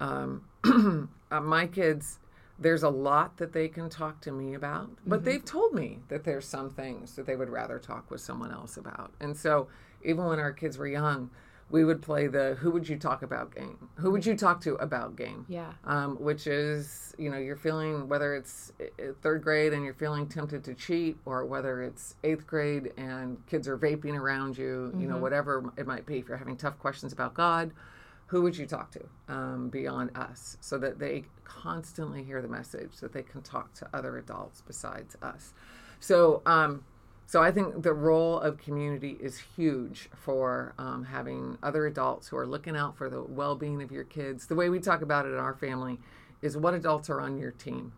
um, 0.00 0.44
uh, 1.30 1.40
my 1.40 1.66
kids 1.66 2.18
there's 2.58 2.82
a 2.82 2.90
lot 2.90 3.38
that 3.38 3.52
they 3.52 3.68
can 3.68 3.88
talk 3.88 4.20
to 4.22 4.32
me 4.32 4.54
about 4.54 4.90
but 5.06 5.16
mm-hmm. 5.16 5.24
they've 5.24 5.44
told 5.44 5.72
me 5.72 6.00
that 6.08 6.24
there's 6.24 6.46
some 6.46 6.70
things 6.70 7.16
that 7.16 7.24
they 7.26 7.36
would 7.36 7.48
rather 7.48 7.78
talk 7.78 8.10
with 8.10 8.20
someone 8.20 8.52
else 8.52 8.76
about. 8.76 9.12
And 9.20 9.36
so 9.36 9.68
even 10.02 10.26
when 10.26 10.38
our 10.38 10.52
kids 10.52 10.76
were 10.76 10.88
young 10.88 11.30
we 11.70 11.84
would 11.84 12.02
play 12.02 12.26
the 12.26 12.56
who 12.60 12.70
would 12.70 12.88
you 12.88 12.96
talk 12.96 13.22
about 13.22 13.54
game 13.54 13.88
who 13.94 14.10
would 14.10 14.26
you 14.26 14.36
talk 14.36 14.60
to 14.60 14.74
about 14.76 15.16
game 15.16 15.44
yeah 15.48 15.72
um, 15.84 16.16
which 16.16 16.46
is 16.46 17.14
you 17.18 17.30
know 17.30 17.38
you're 17.38 17.56
feeling 17.56 18.08
whether 18.08 18.34
it's 18.34 18.72
third 19.22 19.42
grade 19.42 19.72
and 19.72 19.84
you're 19.84 19.94
feeling 19.94 20.26
tempted 20.26 20.64
to 20.64 20.74
cheat 20.74 21.16
or 21.24 21.44
whether 21.44 21.82
it's 21.82 22.16
eighth 22.24 22.46
grade 22.46 22.92
and 22.96 23.44
kids 23.46 23.68
are 23.68 23.78
vaping 23.78 24.18
around 24.18 24.58
you 24.58 24.90
mm-hmm. 24.90 25.00
you 25.00 25.06
know 25.06 25.14
mm-hmm. 25.14 25.22
whatever 25.22 25.72
it 25.76 25.86
might 25.86 26.06
be 26.06 26.18
if 26.18 26.28
you're 26.28 26.36
having 26.36 26.56
tough 26.56 26.78
questions 26.78 27.12
about 27.12 27.34
god 27.34 27.70
who 28.26 28.42
would 28.42 28.56
you 28.56 28.66
talk 28.66 28.92
to 28.92 29.04
um, 29.28 29.68
beyond 29.70 30.16
us 30.16 30.56
so 30.60 30.78
that 30.78 30.98
they 30.98 31.24
constantly 31.44 32.22
hear 32.22 32.40
the 32.40 32.48
message 32.48 32.96
that 33.00 33.12
they 33.12 33.22
can 33.22 33.42
talk 33.42 33.72
to 33.74 33.88
other 33.92 34.18
adults 34.18 34.62
besides 34.66 35.16
us 35.22 35.52
so 35.98 36.40
um, 36.46 36.82
so 37.30 37.40
I 37.40 37.52
think 37.52 37.84
the 37.84 37.92
role 37.92 38.40
of 38.40 38.58
community 38.58 39.16
is 39.20 39.38
huge 39.38 40.10
for 40.16 40.74
um, 40.78 41.04
having 41.04 41.58
other 41.62 41.86
adults 41.86 42.26
who 42.26 42.36
are 42.36 42.44
looking 42.44 42.76
out 42.76 42.96
for 42.96 43.08
the 43.08 43.22
well-being 43.22 43.80
of 43.82 43.92
your 43.92 44.02
kids. 44.02 44.48
The 44.48 44.56
way 44.56 44.68
we 44.68 44.80
talk 44.80 45.00
about 45.00 45.26
it 45.26 45.28
in 45.28 45.38
our 45.38 45.54
family 45.54 46.00
is 46.42 46.56
what 46.56 46.74
adults 46.74 47.08
are 47.08 47.20
on 47.20 47.38
your 47.38 47.52
team. 47.52 47.92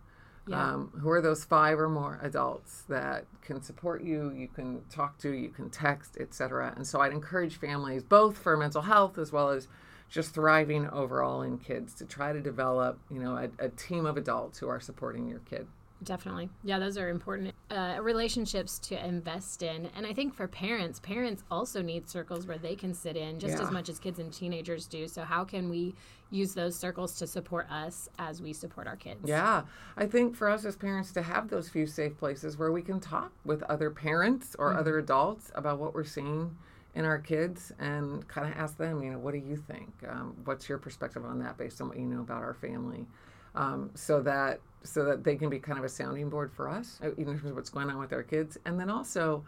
Yeah. 0.46 0.74
Um, 0.74 0.92
who 1.00 1.08
are 1.08 1.22
those 1.22 1.44
five 1.44 1.80
or 1.80 1.88
more 1.88 2.20
adults 2.22 2.82
that 2.90 3.24
can 3.40 3.62
support 3.62 4.04
you, 4.04 4.32
you 4.32 4.48
can 4.48 4.82
talk 4.90 5.16
to, 5.20 5.30
you 5.30 5.48
can 5.48 5.70
text, 5.70 6.18
etc. 6.20 6.74
And 6.76 6.86
so 6.86 7.00
I'd 7.00 7.12
encourage 7.12 7.56
families, 7.56 8.02
both 8.02 8.36
for 8.36 8.54
mental 8.58 8.82
health 8.82 9.16
as 9.16 9.32
well 9.32 9.48
as 9.48 9.66
just 10.10 10.34
thriving 10.34 10.90
overall 10.90 11.40
in 11.40 11.56
kids, 11.56 11.94
to 11.94 12.04
try 12.04 12.34
to 12.34 12.40
develop, 12.42 12.98
you 13.10 13.18
know, 13.18 13.36
a, 13.36 13.64
a 13.64 13.70
team 13.70 14.04
of 14.04 14.18
adults 14.18 14.58
who 14.58 14.68
are 14.68 14.80
supporting 14.80 15.26
your 15.26 15.40
kid. 15.48 15.68
Definitely. 16.04 16.48
Yeah, 16.64 16.78
those 16.78 16.98
are 16.98 17.08
important 17.10 17.54
uh, 17.70 17.98
relationships 18.00 18.78
to 18.80 19.06
invest 19.06 19.62
in. 19.62 19.88
And 19.96 20.06
I 20.06 20.12
think 20.12 20.34
for 20.34 20.48
parents, 20.48 20.98
parents 21.00 21.44
also 21.50 21.80
need 21.82 22.08
circles 22.08 22.46
where 22.46 22.58
they 22.58 22.74
can 22.74 22.92
sit 22.92 23.16
in 23.16 23.38
just 23.38 23.56
Yeah. 23.56 23.62
as 23.64 23.70
much 23.70 23.88
as 23.88 23.98
kids 23.98 24.18
and 24.18 24.32
teenagers 24.32 24.86
do. 24.86 25.06
So, 25.06 25.22
how 25.22 25.44
can 25.44 25.68
we 25.68 25.94
use 26.30 26.54
those 26.54 26.74
circles 26.74 27.14
to 27.18 27.26
support 27.26 27.70
us 27.70 28.08
as 28.18 28.40
we 28.42 28.52
support 28.52 28.86
our 28.86 28.96
kids? 28.96 29.20
Yeah, 29.24 29.62
I 29.96 30.06
think 30.06 30.34
for 30.34 30.48
us 30.48 30.64
as 30.64 30.76
parents 30.76 31.12
to 31.12 31.22
have 31.22 31.48
those 31.48 31.68
few 31.68 31.86
safe 31.86 32.16
places 32.16 32.56
where 32.56 32.72
we 32.72 32.82
can 32.82 32.98
talk 33.00 33.32
with 33.44 33.62
other 33.64 33.90
parents 33.90 34.56
or 34.58 34.74
other 34.74 34.98
adults 34.98 35.52
about 35.54 35.78
what 35.78 35.94
we're 35.94 36.04
seeing 36.04 36.56
in 36.94 37.04
our 37.04 37.18
kids 37.18 37.72
and 37.78 38.26
kind 38.28 38.46
of 38.50 38.58
ask 38.58 38.76
them, 38.76 39.02
you 39.02 39.10
know, 39.12 39.18
what 39.18 39.32
do 39.32 39.38
you 39.38 39.56
think? 39.56 39.90
Um, 40.08 40.34
what's 40.44 40.68
your 40.68 40.78
perspective 40.78 41.24
on 41.24 41.38
that 41.38 41.56
based 41.56 41.80
on 41.80 41.88
what 41.88 41.98
you 41.98 42.06
know 42.06 42.20
about 42.20 42.42
our 42.42 42.54
family? 42.54 43.06
Um, 43.54 43.90
so 43.94 44.20
that 44.22 44.60
so 44.84 45.04
that 45.04 45.22
they 45.24 45.36
can 45.36 45.48
be 45.50 45.58
kind 45.58 45.78
of 45.78 45.84
a 45.84 45.88
sounding 45.88 46.28
board 46.28 46.50
for 46.52 46.68
us, 46.68 46.98
uh, 47.04 47.10
even 47.18 47.34
in 47.34 47.38
terms 47.38 47.50
of 47.50 47.56
what's 47.56 47.70
going 47.70 47.88
on 47.90 47.98
with 47.98 48.12
our 48.12 48.22
kids, 48.22 48.58
and 48.64 48.78
then 48.78 48.90
also. 48.90 49.44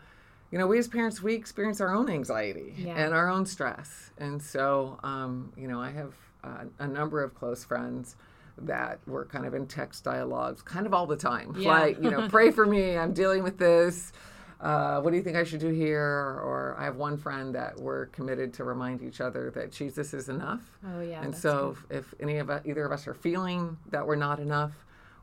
You 0.50 0.58
know, 0.60 0.68
we 0.68 0.78
as 0.78 0.86
parents, 0.86 1.20
we 1.20 1.34
experience 1.34 1.80
our 1.80 1.92
own 1.92 2.08
anxiety 2.08 2.74
Yeah. 2.76 2.94
and 2.94 3.12
our 3.12 3.28
own 3.28 3.44
stress. 3.44 4.12
And 4.18 4.40
so, 4.40 5.00
um, 5.02 5.52
you 5.56 5.66
know, 5.66 5.80
I 5.80 5.90
have 5.90 6.14
uh, 6.44 6.64
a 6.78 6.86
number 6.86 7.24
of 7.24 7.34
close 7.34 7.64
friends 7.64 8.14
that 8.58 9.00
were 9.08 9.24
kind 9.24 9.46
of 9.46 9.54
in 9.54 9.66
text 9.66 10.04
dialogues 10.04 10.62
kind 10.62 10.86
of 10.86 10.94
all 10.94 11.06
the 11.06 11.16
time. 11.16 11.56
Yeah. 11.58 11.70
Like, 11.70 12.00
you 12.00 12.08
know, 12.08 12.28
pray 12.28 12.52
for 12.52 12.66
me, 12.66 12.96
I'm 12.96 13.12
dealing 13.12 13.42
with 13.42 13.58
this. 13.58 14.12
Uh, 14.60 15.00
what 15.00 15.10
do 15.10 15.16
you 15.16 15.22
think 15.22 15.36
I 15.36 15.44
should 15.44 15.60
do 15.60 15.68
here? 15.68 16.00
Or 16.00 16.76
I 16.78 16.84
have 16.84 16.96
one 16.96 17.16
friend 17.16 17.54
that 17.54 17.78
we're 17.78 18.06
committed 18.06 18.52
to 18.54 18.64
remind 18.64 19.02
each 19.02 19.20
other 19.20 19.50
that 19.50 19.72
Jesus 19.72 20.14
is 20.14 20.28
enough. 20.28 20.62
Oh, 20.86 21.00
yeah. 21.00 21.22
and 21.22 21.36
so 21.36 21.76
if, 21.90 21.98
if 21.98 22.14
any 22.20 22.38
of 22.38 22.50
either 22.64 22.84
of 22.84 22.92
us 22.92 23.06
are 23.06 23.14
feeling 23.14 23.76
that 23.90 24.06
we're 24.06 24.16
not 24.16 24.40
enough 24.40 24.72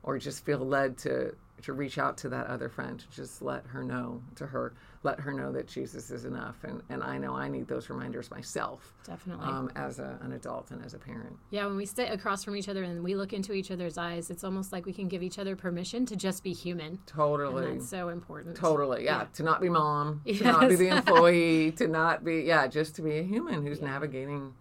or 0.04 0.18
just 0.18 0.46
feel 0.46 0.60
led 0.60 0.98
to, 1.00 1.36
to 1.64 1.74
reach 1.74 1.98
out 1.98 2.18
to 2.20 2.30
that 2.30 2.48
other 2.48 2.70
friend, 2.70 3.00
to 3.00 3.10
just 3.10 3.42
let 3.42 3.66
her 3.68 3.84
know, 3.84 4.22
to 4.36 4.48
her, 4.48 4.74
let 5.04 5.20
her 5.20 5.34
know 5.34 5.52
that 5.52 5.68
Jesus 5.68 6.12
is 6.12 6.26
enough. 6.26 6.64
And, 6.64 6.82
and 6.90 7.04
I 7.04 7.18
know 7.18 7.36
I 7.36 7.48
need 7.48 7.68
those 7.68 7.90
reminders 7.90 8.30
myself. 8.32 8.94
Definitely. 9.06 9.48
um, 9.48 9.72
as 9.76 10.00
a, 10.00 10.18
an 10.22 10.34
adult 10.34 10.72
and 10.72 10.84
as 10.86 10.94
a 10.94 11.00
parent. 11.00 11.36
Yeah, 11.50 11.66
when 11.66 11.76
we 11.78 11.86
sit 11.86 12.12
across 12.12 12.44
from 12.44 12.56
each 12.56 12.70
other 12.70 12.84
and 12.84 13.04
we 13.04 13.16
look 13.16 13.34
into 13.34 13.54
each 13.54 13.72
other's 13.72 13.98
eyes, 13.98 14.30
it's 14.30 14.44
almost 14.44 14.72
like 14.72 14.86
we 14.86 14.94
can 14.94 15.08
give 15.08 15.24
each 15.24 15.40
other 15.40 15.56
permission 15.56 16.06
to 16.08 16.16
just 16.16 16.44
be 16.44 16.54
human. 16.54 17.00
Totally. 17.06 17.66
And 17.66 17.80
that's 17.82 17.90
so 17.90 18.10
important. 18.10 18.56
Totally, 18.56 19.06
yeah. 19.06 19.20
Yeah. 19.22 19.26
To 19.34 19.44
not 19.44 19.62
be 19.62 19.70
mom, 19.70 20.22
to 20.26 20.44
not 20.44 20.70
be 20.70 20.76
the 20.76 20.88
employee, 20.98 21.72
to 21.74 21.88
not 21.88 22.24
be, 22.24 22.42
yeah, 22.42 22.68
just 22.68 22.96
to 22.96 23.02
be 23.02 23.18
a 23.18 23.24
human 23.24 23.66
who's 23.66 23.82
navigating 23.82 24.54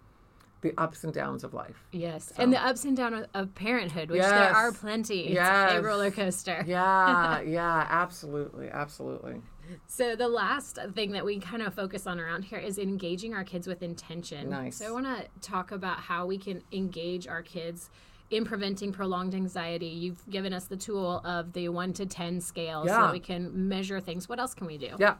the 0.62 0.74
ups 0.78 1.04
and 1.04 1.12
downs 1.12 1.44
of 1.44 1.54
life. 1.54 1.86
Yes. 1.92 2.32
And 2.36 2.52
the 2.52 2.62
ups 2.64 2.84
and 2.84 2.96
downs 2.96 3.26
of, 3.34 3.54
parenthood, 3.54 4.10
which 4.10 4.20
there 4.22 4.54
are 4.54 4.72
plenty. 4.72 5.28
It's 5.28 5.72
a 5.74 5.80
roller 5.82 6.10
coaster. 6.10 6.64
Yeah, 6.66 7.40
yeah, 7.46 7.86
absolutely, 7.88 8.68
absolutely. 8.68 9.40
So 9.86 10.16
the 10.16 10.28
last 10.28 10.78
thing 10.94 11.12
that 11.12 11.24
we 11.24 11.38
kind 11.38 11.62
of 11.62 11.74
focus 11.74 12.06
on 12.06 12.18
around 12.18 12.42
here 12.42 12.58
is 12.58 12.78
engaging 12.78 13.34
our 13.34 13.44
kids 13.44 13.66
with 13.66 13.82
intention. 13.82 14.50
Nice. 14.50 14.76
So 14.76 14.86
I 14.86 14.90
want 14.90 15.06
to 15.06 15.26
talk 15.40 15.70
about 15.70 16.00
how 16.00 16.26
we 16.26 16.38
can 16.38 16.62
engage 16.72 17.26
our 17.28 17.42
kids 17.42 17.88
in 18.30 18.44
preventing 18.44 18.92
prolonged 18.92 19.34
anxiety. 19.34 19.86
You've 19.86 20.28
given 20.28 20.52
us 20.52 20.64
the 20.64 20.76
tool 20.76 21.20
of 21.24 21.52
the 21.52 21.68
1 21.68 21.92
to 21.94 22.06
10 22.06 22.40
scale 22.40 22.82
so 22.84 22.90
Yeah. 22.90 23.02
that 23.02 23.12
we 23.12 23.20
can 23.20 23.68
measure 23.68 24.00
things. 24.00 24.28
What 24.28 24.38
else 24.38 24.54
can 24.54 24.66
we 24.66 24.76
do? 24.78 24.90
Yeah. 24.98 25.16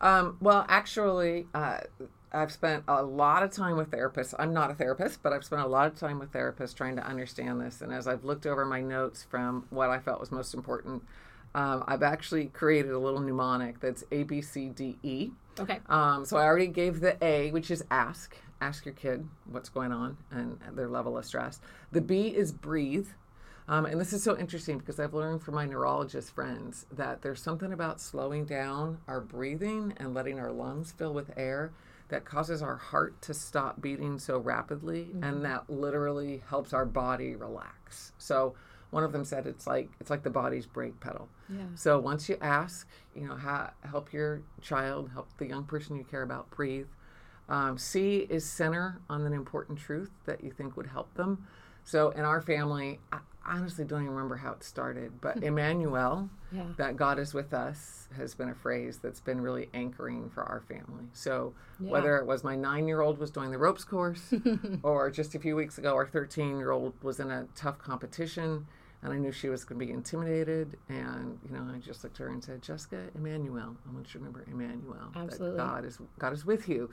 Um, 0.00 0.36
well, 0.40 0.64
actually, 0.68 1.46
uh, 1.54 1.78
I've 2.32 2.52
spent 2.52 2.84
a 2.88 3.02
lot 3.02 3.42
of 3.42 3.52
time 3.52 3.76
with 3.76 3.90
therapists. 3.90 4.34
I'm 4.38 4.52
not 4.54 4.70
a 4.70 4.74
therapist, 4.74 5.22
but 5.22 5.32
I've 5.32 5.44
spent 5.44 5.62
a 5.62 5.66
lot 5.66 5.86
of 5.86 5.94
time 5.94 6.18
with 6.18 6.32
therapists 6.32 6.74
trying 6.74 6.96
to 6.96 7.06
understand 7.06 7.60
this. 7.60 7.82
And 7.82 7.92
as 7.92 8.08
I've 8.08 8.24
looked 8.24 8.46
over 8.46 8.64
my 8.64 8.80
notes 8.80 9.22
from 9.28 9.66
what 9.70 9.90
I 9.90 9.98
felt 9.98 10.18
was 10.18 10.32
most 10.32 10.54
important, 10.54 11.02
um, 11.54 11.84
I've 11.86 12.02
actually 12.02 12.46
created 12.46 12.92
a 12.92 12.98
little 12.98 13.20
mnemonic 13.20 13.80
that's 13.80 14.04
A, 14.10 14.22
B, 14.22 14.40
C, 14.40 14.68
D, 14.70 14.96
E. 15.02 15.30
Okay. 15.60 15.80
Um, 15.88 16.24
so 16.24 16.38
I 16.38 16.44
already 16.44 16.68
gave 16.68 17.00
the 17.00 17.22
A, 17.22 17.50
which 17.50 17.70
is 17.70 17.84
ask. 17.90 18.36
Ask 18.62 18.86
your 18.86 18.94
kid 18.94 19.28
what's 19.50 19.68
going 19.68 19.92
on 19.92 20.16
and 20.30 20.58
their 20.72 20.88
level 20.88 21.18
of 21.18 21.24
stress. 21.26 21.60
The 21.90 22.00
B 22.00 22.28
is 22.28 22.52
breathe. 22.52 23.08
Um, 23.68 23.86
and 23.86 24.00
this 24.00 24.12
is 24.12 24.22
so 24.22 24.36
interesting 24.38 24.78
because 24.78 24.98
I've 24.98 25.14
learned 25.14 25.42
from 25.42 25.54
my 25.54 25.66
neurologist 25.66 26.34
friends 26.34 26.86
that 26.92 27.22
there's 27.22 27.42
something 27.42 27.72
about 27.72 28.00
slowing 28.00 28.44
down 28.44 28.98
our 29.06 29.20
breathing 29.20 29.94
and 29.98 30.14
letting 30.14 30.38
our 30.38 30.50
lungs 30.50 30.92
fill 30.92 31.12
with 31.12 31.30
air 31.36 31.72
that 32.12 32.26
causes 32.26 32.60
our 32.60 32.76
heart 32.76 33.22
to 33.22 33.32
stop 33.32 33.80
beating 33.80 34.18
so 34.18 34.36
rapidly 34.38 35.08
and 35.22 35.42
that 35.46 35.70
literally 35.70 36.42
helps 36.46 36.74
our 36.74 36.84
body 36.84 37.34
relax. 37.34 38.12
So 38.18 38.54
one 38.90 39.02
of 39.02 39.12
them 39.12 39.24
said 39.24 39.46
it's 39.46 39.66
like 39.66 39.88
it's 39.98 40.10
like 40.10 40.22
the 40.22 40.28
body's 40.28 40.66
brake 40.66 41.00
pedal. 41.00 41.30
Yeah. 41.48 41.62
So 41.74 41.98
once 41.98 42.28
you 42.28 42.36
ask, 42.42 42.86
you 43.14 43.26
know, 43.26 43.34
how, 43.34 43.70
help 43.88 44.12
your 44.12 44.42
child, 44.60 45.08
help 45.14 45.30
the 45.38 45.46
young 45.46 45.64
person 45.64 45.96
you 45.96 46.04
care 46.04 46.20
about 46.20 46.50
breathe. 46.50 46.88
Um, 47.48 47.78
C 47.78 48.26
is 48.28 48.44
center 48.44 49.00
on 49.08 49.22
an 49.22 49.32
important 49.32 49.78
truth 49.78 50.10
that 50.26 50.44
you 50.44 50.50
think 50.50 50.76
would 50.76 50.88
help 50.88 51.14
them. 51.14 51.46
So 51.84 52.10
in 52.10 52.24
our 52.24 52.40
family, 52.40 53.00
I 53.12 53.18
honestly 53.44 53.84
don't 53.84 54.02
even 54.02 54.14
remember 54.14 54.36
how 54.36 54.52
it 54.52 54.62
started, 54.62 55.20
but 55.20 55.38
hmm. 55.38 55.44
Emmanuel, 55.44 56.30
Yeah. 56.52 56.64
that 56.76 56.96
God 56.96 57.18
is 57.18 57.34
with 57.34 57.52
us, 57.52 58.08
has 58.16 58.34
been 58.34 58.48
a 58.50 58.54
phrase 58.54 58.98
that's 58.98 59.20
been 59.20 59.40
really 59.40 59.68
anchoring 59.74 60.30
for 60.30 60.44
our 60.44 60.60
family. 60.60 61.06
So 61.12 61.54
whether 61.78 62.16
it 62.18 62.26
was 62.26 62.44
my 62.44 62.54
nine 62.54 62.86
year 62.86 63.00
old 63.00 63.18
was 63.18 63.30
doing 63.30 63.50
the 63.50 63.58
ropes 63.58 63.84
course, 63.84 64.32
or 64.82 65.10
just 65.10 65.34
a 65.34 65.38
few 65.40 65.56
weeks 65.56 65.78
ago, 65.78 65.94
our 65.94 66.06
13 66.06 66.58
year 66.58 66.70
old 66.70 66.92
was 67.02 67.18
in 67.20 67.30
a 67.30 67.46
tough 67.56 67.78
competition, 67.78 68.66
and 69.02 69.12
I 69.12 69.18
knew 69.18 69.32
she 69.32 69.48
was 69.48 69.64
going 69.64 69.78
to 69.80 69.84
be 69.86 69.92
intimidated. 69.92 70.76
And, 70.88 71.38
you 71.44 71.54
know, 71.56 71.66
I 71.74 71.78
just 71.78 72.04
looked 72.04 72.20
at 72.20 72.26
her 72.26 72.32
and 72.32 72.42
said, 72.42 72.62
Jessica, 72.62 73.00
Emmanuel. 73.14 73.76
I 73.88 73.92
want 73.92 74.06
you 74.06 74.12
to 74.12 74.18
remember 74.18 74.44
Emmanuel. 74.50 75.12
Absolutely. 75.16 75.58
God 75.58 75.84
is, 75.84 75.98
God 76.18 76.32
is 76.32 76.46
with 76.46 76.68
you, 76.68 76.88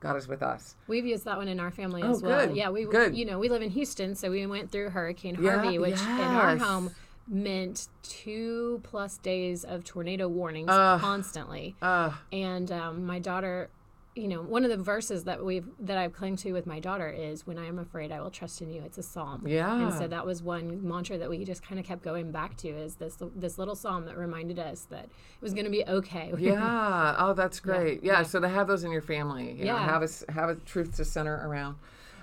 God 0.00 0.16
is 0.16 0.28
with 0.28 0.42
us. 0.42 0.76
We've 0.88 1.06
used 1.06 1.24
that 1.24 1.38
one 1.38 1.48
in 1.48 1.58
our 1.60 1.70
family 1.70 2.02
Oh, 2.02 2.10
as 2.10 2.22
well. 2.22 2.46
good. 2.46 2.56
Yeah, 2.56 2.68
we 2.70 2.84
Good. 2.84 3.16
you 3.16 3.24
know 3.24 3.38
we 3.38 3.48
live 3.48 3.62
in 3.62 3.70
Houston, 3.70 4.14
so 4.14 4.30
we 4.30 4.44
went 4.46 4.70
through 4.70 4.90
Hurricane 4.90 5.36
Yeah, 5.40 5.52
Harvey, 5.56 5.78
which 5.78 6.00
in 6.00 6.20
our 6.20 6.56
home 6.58 6.90
meant 7.26 7.88
two 8.02 8.80
plus 8.82 9.16
days 9.16 9.64
of 9.64 9.82
tornado 9.84 10.28
warnings 10.28 10.68
Ugh. 10.70 11.00
constantly. 11.00 11.74
Uh, 11.80 12.10
And 12.30 12.70
um, 12.70 13.06
my 13.06 13.18
daughter, 13.18 13.70
you 14.14 14.28
know, 14.28 14.42
one 14.42 14.64
of 14.64 14.70
the 14.70 14.76
verses 14.76 15.24
that 15.24 15.44
we've 15.44 15.66
that 15.80 15.98
I've 15.98 16.12
clung 16.12 16.36
to 16.36 16.52
with 16.52 16.66
my 16.66 16.78
daughter 16.78 17.08
is 17.08 17.46
"When 17.46 17.58
I 17.58 17.66
am 17.66 17.78
afraid, 17.80 18.12
I 18.12 18.20
will 18.20 18.30
trust 18.30 18.62
in 18.62 18.70
you." 18.70 18.80
It's 18.82 18.96
a 18.98 19.02
psalm. 19.02 19.42
yeah. 19.46 19.74
And 19.88 19.92
so 19.92 20.06
that 20.06 20.24
was 20.24 20.42
one 20.42 20.86
mantra 20.86 21.18
that 21.18 21.28
we 21.28 21.44
just 21.44 21.62
kind 21.62 21.80
of 21.80 21.84
kept 21.86 22.02
going 22.02 22.30
back 22.30 22.56
to 22.58 22.68
is 22.68 22.94
this 22.94 23.18
this 23.34 23.58
little 23.58 23.74
psalm 23.74 24.04
that 24.06 24.16
reminded 24.16 24.58
us 24.60 24.86
that 24.90 25.04
it 25.06 25.42
was 25.42 25.52
going 25.52 25.64
to 25.64 25.70
be 25.70 25.84
okay. 25.86 26.32
yeah. 26.38 27.16
Oh, 27.18 27.32
that's 27.34 27.58
great. 27.58 28.04
Yeah. 28.04 28.18
yeah. 28.18 28.22
So 28.22 28.38
to 28.40 28.48
have 28.48 28.68
those 28.68 28.84
in 28.84 28.92
your 28.92 29.02
family, 29.02 29.50
you 29.52 29.64
know, 29.64 29.74
Yeah. 29.74 29.84
have 29.84 30.02
a 30.02 30.32
have 30.32 30.48
a 30.48 30.54
truth 30.56 30.94
to 30.96 31.04
center 31.04 31.34
around. 31.48 31.76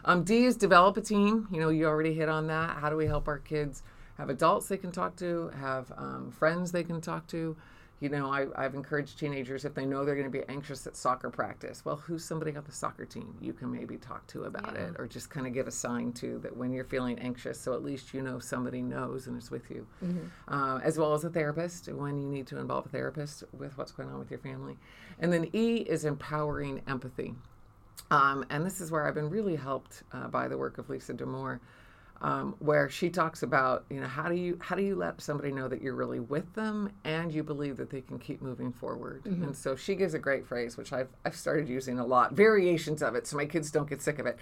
Um, 0.05 0.23
D 0.23 0.45
is 0.45 0.55
develop 0.55 0.95
a 0.97 1.01
team. 1.01 1.47
You 1.51 1.59
know, 1.59 1.69
you 1.69 1.85
already 1.87 2.13
hit 2.13 2.29
on 2.29 2.47
that. 2.47 2.77
How 2.77 2.89
do 2.89 2.95
we 2.95 3.05
help 3.05 3.27
our 3.27 3.37
kids 3.39 3.83
have 4.17 4.29
adults 4.29 4.67
they 4.67 4.77
can 4.77 4.91
talk 4.91 5.15
to, 5.17 5.49
have 5.59 5.91
um, 5.97 6.31
friends 6.31 6.71
they 6.71 6.83
can 6.83 7.01
talk 7.01 7.27
to? 7.27 7.55
You 8.01 8.09
know, 8.09 8.31
I, 8.33 8.47
I've 8.55 8.73
encouraged 8.73 9.19
teenagers 9.19 9.63
if 9.63 9.75
they 9.75 9.85
know 9.85 10.03
they're 10.03 10.15
going 10.15 10.29
to 10.29 10.37
be 10.37 10.43
anxious 10.49 10.87
at 10.87 10.95
soccer 10.97 11.29
practice. 11.29 11.85
Well, 11.85 11.97
who's 11.97 12.25
somebody 12.25 12.55
on 12.57 12.63
the 12.63 12.71
soccer 12.71 13.05
team 13.05 13.35
you 13.39 13.53
can 13.53 13.71
maybe 13.71 13.95
talk 13.97 14.25
to 14.27 14.45
about 14.45 14.73
Yeah. 14.73 14.87
it, 14.87 14.95
or 14.97 15.07
just 15.07 15.29
kind 15.29 15.45
of 15.45 15.53
give 15.53 15.67
a 15.67 15.71
sign 15.71 16.11
to 16.13 16.39
that 16.39 16.57
when 16.57 16.73
you're 16.73 16.83
feeling 16.83 17.19
anxious, 17.19 17.59
so 17.61 17.73
at 17.73 17.83
least 17.83 18.11
you 18.11 18.23
know 18.23 18.39
somebody 18.39 18.81
knows 18.81 19.27
and 19.27 19.37
is 19.37 19.51
with 19.51 19.69
you 19.69 19.85
uh, 20.47 20.79
as 20.83 20.97
well 20.97 21.13
as 21.13 21.23
a 21.23 21.29
therapist 21.29 21.87
when 21.93 22.17
you 22.17 22.27
need 22.27 22.47
to 22.47 22.57
involve 22.57 22.87
a 22.87 22.89
therapist 22.89 23.43
with 23.55 23.77
what's 23.77 23.91
going 23.91 24.09
on 24.09 24.17
with 24.17 24.31
your 24.31 24.39
family. 24.39 24.77
And 25.19 25.31
then 25.31 25.47
E 25.53 25.77
is 25.77 26.03
empowering 26.03 26.81
empathy. 26.87 27.35
Um, 28.09 28.43
and 28.49 28.65
this 28.65 28.81
is 28.81 28.89
where 28.89 29.07
I've 29.07 29.13
been 29.13 29.29
really 29.29 29.55
helped 29.55 30.01
uh, 30.11 30.27
by 30.27 30.47
the 30.47 30.57
work 30.57 30.79
of 30.79 30.89
Lisa 30.89 31.13
Damour, 31.13 31.59
um, 32.21 32.55
where 32.59 32.87
she 32.87 33.09
talks 33.09 33.41
about, 33.41 33.83
you 33.89 33.99
know, 33.99 34.07
how 34.07 34.29
do 34.29 34.35
you 34.35 34.57
how 34.61 34.75
do 34.75 34.83
you 34.83 34.95
let 34.95 35.19
somebody 35.21 35.51
know 35.51 35.67
that 35.67 35.81
you're 35.81 35.95
really 35.95 36.19
with 36.19 36.53
them 36.53 36.91
and 37.03 37.33
you 37.33 37.43
believe 37.43 37.77
that 37.77 37.89
they 37.89 38.01
can 38.01 38.19
keep 38.19 38.41
moving 38.41 38.71
forward. 38.71 39.25
And 39.25 39.55
so 39.57 39.75
she 39.75 39.95
gives 39.95 40.13
a 40.13 40.19
great 40.19 40.45
phrase, 40.45 40.77
which 40.77 40.93
I've 40.93 41.09
I've 41.25 41.35
started 41.35 41.67
using 41.67 41.97
a 41.99 42.05
lot, 42.05 42.33
variations 42.33 43.01
of 43.01 43.15
it, 43.15 43.25
so 43.25 43.37
my 43.37 43.45
kids 43.45 43.71
don't 43.71 43.89
get 43.89 44.01
sick 44.01 44.19
of 44.19 44.27
it. 44.27 44.37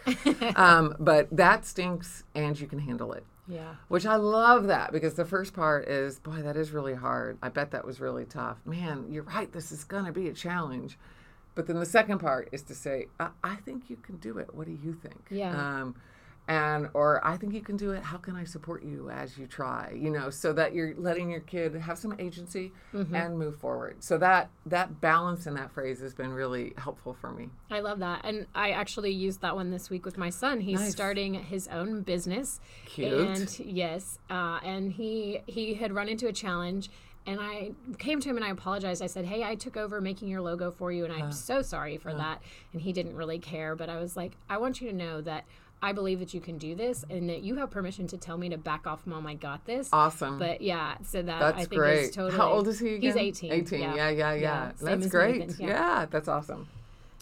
um, 0.58 0.96
but 1.00 1.28
that 1.32 1.66
stinks, 1.66 2.24
and 2.36 2.60
you 2.60 2.68
can 2.68 2.80
handle 2.80 3.14
it. 3.14 3.24
yeah. 3.48 3.76
Which 3.88 4.06
I 4.06 4.16
love 4.16 4.68
that 4.68 4.92
because 4.92 5.14
the 5.14 5.26
first 5.26 5.54
part 5.54 5.88
is, 5.88 6.20
boy, 6.20 6.42
that 6.42 6.58
is 6.58 6.72
really 6.72 6.94
hard. 6.96 7.38
I 7.42 7.50
bet 7.50 7.72
that 7.72 7.86
was 7.86 8.00
really 8.02 8.26
tough. 8.26 8.58
Man, 8.66 9.06
you're 9.10 9.24
right. 9.24 9.52
This 9.52 9.72
is 9.72 9.84
going 9.86 10.06
to 10.06 10.12
be 10.12 10.28
a 10.28 10.34
challenge. 10.34 10.98
But 11.56 11.66
then 11.68 11.80
the 11.80 11.86
second 11.86 12.20
part 12.20 12.50
is 12.52 12.62
to 12.64 12.76
say, 12.76 13.08
I, 13.20 13.30
I 13.44 13.56
think 13.56 13.90
you 13.90 13.98
can 13.98 14.18
do 14.18 14.38
it. 14.38 14.54
What 14.54 14.68
do 14.68 14.78
you 14.84 14.94
think? 14.94 15.20
Yeah. 15.30 15.52
Um, 15.52 15.96
and 16.50 16.90
or 16.96 17.26
I 17.26 17.38
think 17.38 17.54
you 17.54 17.62
can 17.62 17.78
do 17.78 17.92
it. 17.92 18.04
How 18.04 18.18
can 18.18 18.36
I 18.36 18.44
support 18.44 18.84
you 18.84 19.10
as 19.12 19.38
you 19.38 19.46
try? 19.48 19.94
You 19.96 20.10
know, 20.10 20.30
so 20.32 20.52
that 20.54 20.74
you're 20.74 20.96
letting 20.98 21.30
your 21.30 21.40
kid 21.42 21.76
have 21.76 21.98
some 21.98 22.16
agency 22.20 22.74
Mm-hmm. 22.94 23.14
and 23.16 23.38
move 23.38 23.56
forward. 23.58 24.04
So 24.04 24.18
that 24.18 24.50
that 24.66 25.00
balance 25.00 25.46
in 25.46 25.54
that 25.54 25.72
phrase 25.72 26.00
has 26.02 26.14
been 26.16 26.34
really 26.34 26.74
helpful 26.78 27.16
for 27.22 27.32
me. 27.32 27.50
I 27.70 27.82
love 27.82 28.00
that. 28.00 28.22
And 28.26 28.48
I 28.56 28.72
actually 28.72 29.12
used 29.12 29.42
that 29.42 29.56
one 29.56 29.70
this 29.70 29.92
week 29.92 30.06
with 30.06 30.18
my 30.18 30.32
son. 30.32 30.60
He's 30.60 30.80
Nice. 30.80 30.92
starting 30.92 31.36
his 31.36 31.68
own 31.68 32.02
business. 32.02 32.60
Cute. 32.88 33.14
And 33.14 33.60
yes, 33.60 34.18
uh, 34.30 34.60
and 34.64 34.92
he 34.92 35.42
he 35.46 35.76
had 35.76 35.92
run 35.94 36.10
into 36.10 36.28
a 36.28 36.34
challenge 36.34 36.90
and 37.30 37.40
I 37.40 37.72
came 38.00 38.20
to 38.22 38.30
him 38.30 38.38
and 38.38 38.46
I 38.46 38.50
apologized. 38.50 39.04
I 39.04 39.08
said, 39.08 39.26
"Hey, 39.26 39.44
I 39.44 39.54
took 39.54 39.78
over 39.78 40.02
making 40.02 40.30
your 40.30 40.42
logo 40.42 40.72
for 40.72 40.92
you 40.92 41.06
and 41.06 41.14
I'm 41.14 41.32
so 41.32 41.62
sorry 41.62 41.98
for 41.98 42.12
that." 42.14 42.42
And 42.74 42.82
he 42.82 42.92
didn't 42.92 43.16
really 43.16 43.38
care, 43.38 43.76
but 43.76 43.88
I 43.88 43.98
was 43.98 44.18
like, 44.18 44.34
"I 44.50 44.58
want 44.58 44.82
you 44.82 44.90
to 44.90 44.96
know 44.96 45.22
that 45.22 45.46
I 45.82 45.92
believe 45.92 46.20
that 46.20 46.34
you 46.34 46.42
can 46.42 46.58
do 46.58 46.74
this 46.74 47.06
and 47.10 47.30
that 47.30 47.44
you 47.44 47.56
have 47.56 47.70
permission 47.70 48.08
to 48.08 48.18
tell 48.18 48.38
me 48.38 48.50
to 48.50 48.58
back 48.58 48.88
off, 48.88 49.06
mom. 49.06 49.28
I 49.28 49.36
got 49.36 49.66
this." 49.66 49.90
Awesome. 49.94 50.40
But 50.40 50.62
yeah, 50.62 50.98
so 51.04 51.22
that 51.22 51.40
that's 51.40 51.58
I 51.58 51.66
think 51.66 51.82
great. 51.82 52.00
is 52.06 52.16
totally 52.16 52.38
How 52.38 52.52
old 52.52 52.68
is 52.68 52.80
he? 52.80 52.96
Again? 52.96 53.02
He's 53.02 53.16
18. 53.16 53.52
18. 53.52 53.80
Yeah, 53.80 53.96
yeah, 53.96 54.10
yeah. 54.10 54.34
Yeah, 54.34 54.72
same 54.74 55.00
That's 55.00 55.12
great. 55.12 55.38
Nathan, 55.38 55.68
yeah. 55.68 55.68
yeah. 55.68 56.06
that's 56.10 56.28
awesome. 56.28 56.68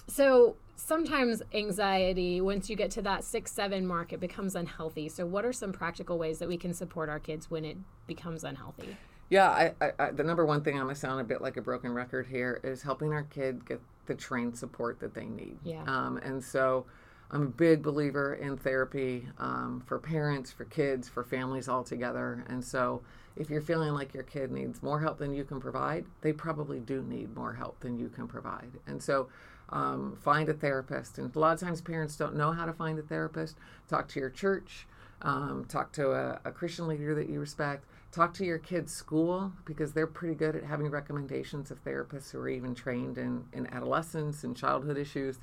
So 0.08 0.56
sometimes 0.78 1.42
anxiety, 1.54 2.40
once 2.40 2.70
you 2.70 2.78
get 2.78 2.92
to 2.92 3.02
that 3.02 3.26
six, 3.26 3.52
seven 3.52 3.86
mark, 3.86 4.14
it 4.14 4.22
becomes 4.22 4.56
unhealthy. 4.56 5.10
So, 5.10 5.26
what 5.26 5.44
are 5.44 5.52
some 5.52 5.74
practical 5.74 6.18
ways 6.18 6.40
that 6.40 6.48
we 6.48 6.56
can 6.56 6.74
support 6.74 7.10
our 7.10 7.20
kids 7.20 7.52
when 7.52 7.66
it 7.66 7.78
becomes 8.08 8.46
unhealthy? 8.46 8.96
Yeah, 9.29 9.50
I, 9.50 9.74
I, 9.81 9.91
I, 10.00 10.12
the 10.12 10.24
number 10.24 10.46
one 10.46 10.62
thing 10.62 10.75
I'm 10.75 10.84
gonna 10.84 10.96
sound 10.96 11.19
a 11.19 11.24
bit 11.24 11.41
like 11.41 11.57
a 11.57 11.62
broken 11.62 11.93
record 11.93 12.27
here 12.27 12.60
is 12.63 12.81
helping 12.81 13.13
our 13.13 13.24
kid 13.24 13.65
get 13.65 13.81
the 14.05 14.15
trained 14.15 14.57
support 14.57 15.00
that 15.01 15.13
they 15.13 15.25
need. 15.25 15.57
Yeah. 15.63 15.84
Um, 15.86 16.17
and 16.17 16.43
so, 16.43 16.86
I'm 17.29 17.41
a 17.41 17.48
big 17.48 17.84
believer 17.84 18.36
in 18.36 18.55
therapy 18.55 19.27
um, 19.38 19.84
for 19.86 20.00
parents, 20.00 20.51
for 20.51 20.63
kids, 20.63 21.10
for 21.10 21.25
families 21.25 21.67
all 21.67 21.84
together. 21.84 22.46
And 22.48 22.63
so, 22.63 23.01
if 23.36 23.50
you're 23.50 23.62
feeling 23.62 23.93
like 23.93 24.13
your 24.13 24.24
kid 24.24 24.51
needs 24.51 24.81
more 24.81 25.01
help 25.01 25.17
than 25.17 25.34
you 25.34 25.43
can 25.43 25.60
provide, 25.60 26.05
they 26.22 26.31
probably 26.31 26.79
do 26.79 27.03
need 27.03 27.36
more 27.36 27.53
help 27.53 27.79
than 27.81 28.00
you 28.00 28.07
can 28.07 28.27
provide. 28.27 28.72
And 28.88 29.03
so, 29.03 29.27
um, 29.69 30.17
find 30.22 30.48
a 30.48 30.53
therapist. 30.53 31.17
And 31.17 31.36
a 31.36 31.39
lot 31.39 31.53
of 31.53 31.60
times, 31.60 31.81
parents 31.81 32.15
don't 32.15 32.36
know 32.36 32.53
how 32.53 32.65
to 32.65 32.74
find 32.74 32.98
a 32.98 33.01
therapist. 33.01 33.57
Talk 33.89 34.07
to 34.10 34.19
your 34.22 34.29
church. 34.29 34.88
Um, 35.22 35.65
talk 35.67 35.91
to 35.93 36.12
a, 36.12 36.39
a 36.46 36.51
Christian 36.51 36.88
leader 36.88 37.13
that 37.15 37.27
you 37.27 37.39
respect. 37.41 37.84
Talk 38.12 38.34
to 38.36 38.46
your 38.46 38.58
kid's 38.58 38.92
school 38.92 39.52
because 39.66 39.94
they're 39.94 40.08
pretty 40.08 40.36
good 40.36 40.56
at 40.56 40.64
having 40.64 40.90
recommendations 40.90 41.72
of 41.72 41.84
therapists 41.84 42.32
who 42.32 42.40
are 42.40 42.50
even 42.50 42.74
trained 42.74 43.18
in, 43.18 43.46
in 43.54 43.68
adolescence 43.68 44.44
and 44.44 44.56
childhood 44.56 44.98
issues. 44.98 45.40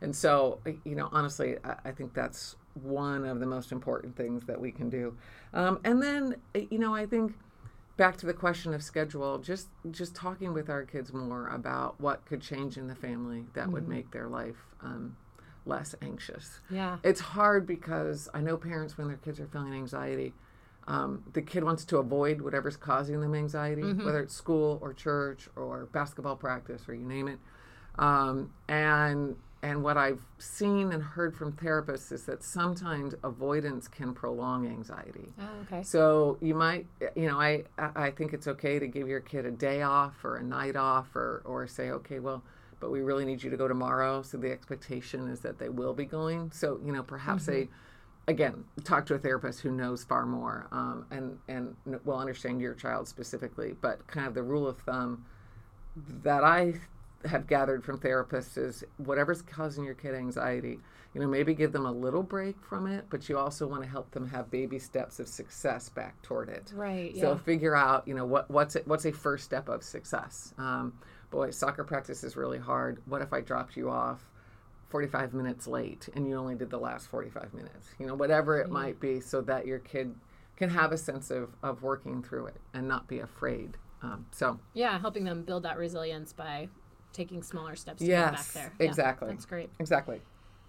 And 0.00 0.14
so, 0.14 0.60
you 0.84 0.94
know, 0.94 1.08
honestly, 1.12 1.56
I, 1.64 1.76
I 1.86 1.92
think 1.92 2.14
that's 2.14 2.56
one 2.74 3.24
of 3.24 3.40
the 3.40 3.46
most 3.46 3.72
important 3.72 4.16
things 4.16 4.44
that 4.46 4.60
we 4.60 4.70
can 4.70 4.90
do. 4.90 5.16
Um, 5.54 5.80
and 5.84 6.02
then, 6.02 6.36
you 6.54 6.78
know, 6.78 6.94
I 6.94 7.06
think 7.06 7.34
back 7.96 8.16
to 8.18 8.26
the 8.26 8.34
question 8.34 8.74
of 8.74 8.82
schedule, 8.82 9.38
just 9.38 9.68
just 9.90 10.14
talking 10.14 10.52
with 10.52 10.68
our 10.68 10.84
kids 10.84 11.12
more 11.12 11.48
about 11.48 12.00
what 12.00 12.24
could 12.26 12.42
change 12.42 12.76
in 12.76 12.88
the 12.88 12.94
family 12.94 13.46
that 13.54 13.70
would 13.70 13.88
make 13.88 14.10
their 14.10 14.28
life 14.28 14.56
um, 14.82 15.16
less 15.64 15.94
anxious. 16.02 16.60
Yeah. 16.70 16.98
It's 17.02 17.20
hard 17.20 17.66
because 17.66 18.28
I 18.34 18.40
know 18.40 18.56
parents 18.56 18.98
when 18.98 19.08
their 19.08 19.16
kids 19.16 19.40
are 19.40 19.46
feeling 19.46 19.72
anxiety, 19.74 20.34
um, 20.88 21.22
the 21.32 21.42
kid 21.42 21.64
wants 21.64 21.84
to 21.86 21.98
avoid 21.98 22.40
whatever's 22.40 22.76
causing 22.76 23.20
them 23.20 23.34
anxiety, 23.34 23.82
whether 24.04 24.20
it's 24.20 24.34
school 24.34 24.78
or 24.80 24.92
church 24.92 25.48
or 25.56 25.86
basketball 25.92 26.36
practice 26.36 26.88
or 26.88 26.94
you 26.94 27.04
name 27.04 27.28
it. 27.28 27.38
Um, 27.98 28.52
and 28.68 29.36
and 29.62 29.82
what 29.82 29.96
I've 29.96 30.20
seen 30.38 30.92
and 30.92 31.02
heard 31.02 31.34
from 31.34 31.50
therapists 31.52 32.12
is 32.12 32.24
that 32.26 32.44
sometimes 32.44 33.14
avoidance 33.24 33.88
can 33.88 34.12
prolong 34.14 34.66
anxiety. 34.66 35.32
Oh, 35.40 35.44
okay. 35.62 35.82
So 35.82 36.36
you 36.40 36.54
might, 36.54 36.86
you 37.16 37.26
know, 37.26 37.40
I 37.40 37.64
I 37.78 37.90
I 37.96 38.10
think 38.10 38.32
it's 38.32 38.46
okay 38.46 38.78
to 38.78 38.86
give 38.86 39.08
your 39.08 39.20
kid 39.20 39.44
a 39.46 39.50
day 39.50 39.82
off 39.82 40.24
or 40.24 40.36
a 40.36 40.42
night 40.42 40.76
off, 40.76 41.16
or 41.16 41.42
or 41.44 41.66
say, 41.66 41.90
okay, 41.90 42.20
well, 42.20 42.42
but 42.78 42.90
we 42.90 43.00
really 43.00 43.24
need 43.24 43.42
you 43.42 43.50
to 43.50 43.56
go 43.56 43.66
tomorrow. 43.66 44.22
So 44.22 44.36
the 44.36 44.52
expectation 44.52 45.26
is 45.28 45.40
that 45.40 45.58
they 45.58 45.70
will 45.70 45.94
be 45.94 46.04
going. 46.04 46.52
So 46.52 46.78
you 46.84 46.92
know, 46.92 47.02
perhaps 47.02 47.46
they, 47.46 47.68
again, 48.28 48.64
talk 48.84 49.06
to 49.06 49.14
a 49.14 49.18
therapist 49.18 49.60
who 49.60 49.70
knows 49.70 50.04
far 50.04 50.26
more, 50.26 50.68
um, 50.72 51.06
and 51.10 51.38
and 51.48 51.76
will 52.04 52.18
understand 52.18 52.60
your 52.60 52.74
child 52.74 53.08
specifically. 53.08 53.74
But 53.80 54.06
kind 54.06 54.26
of 54.26 54.34
the 54.34 54.42
rule 54.42 54.66
of 54.66 54.78
thumb 54.80 55.24
that 56.22 56.44
I 56.44 56.74
have 57.24 57.46
gathered 57.46 57.84
from 57.84 57.98
therapists 57.98 58.58
is 58.58 58.84
whatever's 58.98 59.42
causing 59.42 59.84
your 59.84 59.94
kid 59.94 60.14
anxiety, 60.14 60.78
you 61.14 61.20
know, 61.20 61.26
maybe 61.26 61.54
give 61.54 61.72
them 61.72 61.86
a 61.86 61.90
little 61.90 62.22
break 62.22 62.60
from 62.62 62.86
it, 62.86 63.06
but 63.08 63.28
you 63.28 63.38
also 63.38 63.66
want 63.66 63.82
to 63.82 63.88
help 63.88 64.10
them 64.12 64.28
have 64.28 64.50
baby 64.50 64.78
steps 64.78 65.18
of 65.18 65.26
success 65.26 65.88
back 65.88 66.20
toward 66.22 66.48
it. 66.48 66.72
Right. 66.74 67.16
So 67.16 67.30
Yeah. 67.30 67.36
figure 67.38 67.74
out, 67.74 68.06
you 68.06 68.14
know, 68.14 68.26
what 68.26 68.50
what's 68.50 68.76
it, 68.76 68.86
what's 68.86 69.06
a 69.06 69.12
first 69.12 69.44
step 69.44 69.68
of 69.68 69.82
success. 69.82 70.52
Um, 70.58 70.92
boy, 71.30 71.50
soccer 71.50 71.84
practice 71.84 72.22
is 72.22 72.36
really 72.36 72.58
hard. 72.58 73.02
What 73.06 73.22
if 73.22 73.32
I 73.32 73.40
dropped 73.40 73.76
you 73.76 73.90
off 73.90 74.30
45 74.88 75.34
minutes 75.34 75.66
late 75.66 76.08
and 76.14 76.28
you 76.28 76.36
only 76.36 76.54
did 76.54 76.70
the 76.70 76.78
last 76.78 77.08
45 77.08 77.54
minutes? 77.54 77.88
You 77.98 78.06
know, 78.06 78.14
whatever 78.14 78.58
it 78.58 78.70
might 78.70 79.00
be, 79.00 79.20
so 79.20 79.40
that 79.42 79.66
your 79.66 79.78
kid 79.78 80.14
can 80.56 80.70
have 80.70 80.92
a 80.92 80.98
sense 80.98 81.30
of 81.30 81.50
of 81.62 81.82
working 81.82 82.22
through 82.22 82.46
it 82.46 82.60
and 82.72 82.88
not 82.88 83.08
be 83.08 83.18
afraid. 83.18 83.76
Um, 84.02 84.26
so 84.30 84.58
yeah. 84.74 84.98
Helping 84.98 85.24
them 85.24 85.42
build 85.42 85.64
that 85.64 85.78
resilience 85.78 86.32
by 86.32 86.68
taking 87.12 87.42
smaller 87.42 87.76
steps 87.76 88.00
to 88.00 88.06
yes, 88.06 88.30
get 88.30 88.32
back 88.32 88.52
there. 88.52 88.72
Yeah, 88.78 88.90
exactly, 88.90 89.28
that's 89.30 89.46
great. 89.46 89.70
exactly. 89.78 90.20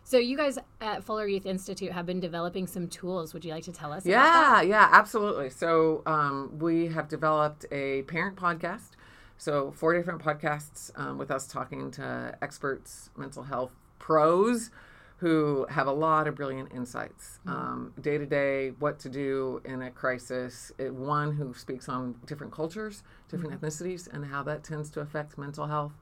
So, 0.08 0.18
you 0.18 0.38
guys 0.38 0.58
at 0.80 1.04
Fuller 1.04 1.28
Youth 1.28 1.46
Institute 1.46 1.92
have 1.92 2.06
been 2.06 2.22
developing 2.22 2.66
some 2.66 2.88
tools. 2.88 3.34
Would 3.34 3.44
you 3.44 3.52
like 3.52 3.66
to 3.66 3.74
tell 3.74 3.92
us? 3.92 4.06
Yeah, 4.06 4.62
yeah, 4.62 4.88
absolutely. 4.90 5.50
So 5.50 6.02
um, 6.06 6.58
we 6.60 6.88
have 6.88 7.10
developed 7.10 7.66
a 7.74 8.04
parent 8.04 8.38
podcast. 8.38 8.92
So 9.38 9.72
four 9.72 9.94
different 9.94 10.22
podcasts 10.22 10.98
um, 10.98 11.18
with 11.18 11.30
us 11.30 11.46
talking 11.46 11.92
to 11.92 12.38
experts, 12.42 13.10
mental 13.18 13.44
health 13.44 13.76
pros, 14.00 14.72
who 15.18 15.66
have 15.70 15.88
a 15.88 15.92
lot 15.92 16.28
of 16.28 16.36
brilliant 16.36 16.72
insights 16.72 17.40
um, 17.48 17.92
day 18.00 18.20
to 18.20 18.26
day, 18.26 18.70
what 18.80 19.00
to 19.00 19.10
do 19.10 19.62
in 19.66 19.82
a 19.82 19.90
crisis. 19.90 20.72
It, 20.78 20.94
one 20.94 21.34
who 21.34 21.56
speaks 21.56 21.90
on 21.90 22.16
different 22.26 22.54
cultures, 22.54 23.02
different 23.30 23.60
ethnicities, 23.60 24.08
and 24.12 24.26
how 24.26 24.44
that 24.44 24.64
tends 24.64 24.92
to 24.92 25.00
affect 25.00 25.36
mental 25.38 25.66
health. 25.66 25.94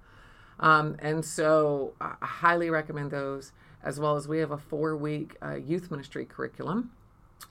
Um, 0.59 0.97
and 0.99 1.23
so 1.23 1.93
I 2.01 2.15
highly 2.21 2.69
recommend 2.69 3.11
those, 3.11 3.53
as 3.83 3.97
well 3.99 4.17
as 4.17 4.27
we 4.27 4.39
have 4.39 4.51
a 4.51 4.57
four 4.57 4.97
week 4.97 5.37
uh, 5.41 5.55
youth 5.55 5.89
ministry 5.91 6.25
curriculum. 6.25 6.91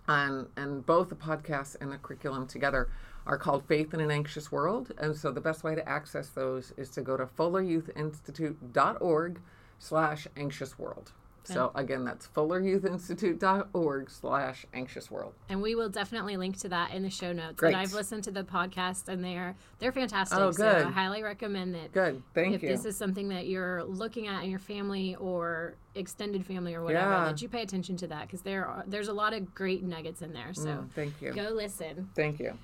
And, 0.06 0.48
and 0.56 0.84
both 0.84 1.08
the 1.08 1.14
podcast 1.14 1.76
and 1.80 1.90
the 1.92 1.96
curriculum 1.96 2.46
together 2.46 2.90
are 3.26 3.38
called 3.38 3.64
Faith 3.66 3.94
in 3.94 4.00
an 4.00 4.10
Anxious 4.10 4.52
World. 4.52 4.92
And 4.98 5.16
so 5.16 5.30
the 5.30 5.40
best 5.40 5.64
way 5.64 5.74
to 5.74 5.88
access 5.88 6.28
those 6.28 6.74
is 6.76 6.90
to 6.90 7.00
go 7.00 7.16
to 7.16 7.24
fulleryouthinstitute.org 7.24 9.40
slash 9.78 10.26
anxious 10.36 10.78
world. 10.78 11.12
So 11.46 11.72
again, 11.74 12.06
that's 12.06 12.26
fulleryouthinstitute.org 12.28 14.10
slash 14.10 14.64
anxious 14.72 15.10
world. 15.10 15.34
And 15.50 15.60
we 15.60 15.74
will 15.74 15.90
definitely 15.90 16.38
link 16.38 16.56
to 16.60 16.70
that 16.70 16.92
in 16.94 17.02
the 17.02 17.10
show 17.10 17.34
notes. 17.34 17.56
Great. 17.56 17.74
And 17.74 17.76
I've 17.82 17.92
listened 17.92 18.24
to 18.24 18.30
the 18.30 18.44
podcast, 18.44 19.08
and 19.08 19.22
they're 19.22 19.54
they're 19.78 19.92
fantastic. 19.92 20.38
Oh, 20.38 20.50
So 20.52 20.62
good. 20.72 20.86
I 20.86 20.90
highly 20.90 21.22
recommend 21.22 21.74
that. 21.74 21.92
Good. 21.92 22.22
Thank 22.34 22.54
if 22.54 22.62
you. 22.62 22.70
If 22.70 22.76
this 22.76 22.86
is 22.86 22.96
something 22.96 23.28
that 23.28 23.46
you're 23.46 23.84
looking 23.84 24.26
at 24.26 24.42
in 24.44 24.48
your 24.50 24.58
family 24.58 25.16
or 25.16 25.74
extended 25.94 26.46
family 26.46 26.74
or 26.74 26.82
whatever, 26.82 27.10
Yeah. 27.10 27.24
that 27.26 27.42
you 27.42 27.48
pay 27.50 27.60
attention 27.60 27.98
to 27.98 28.06
that 28.06 28.22
because 28.26 28.40
there 28.40 28.64
are 28.66 28.82
there's 28.86 29.08
a 29.08 29.12
lot 29.12 29.34
of 29.34 29.54
great 29.54 29.82
nuggets 29.82 30.22
in 30.22 30.32
there. 30.32 30.54
So 30.54 30.68
Mm, 30.68 30.90
thank 30.92 31.20
you. 31.20 31.32
go 31.34 31.50
listen. 31.50 32.08
Thank 32.14 32.40
you. 32.40 32.56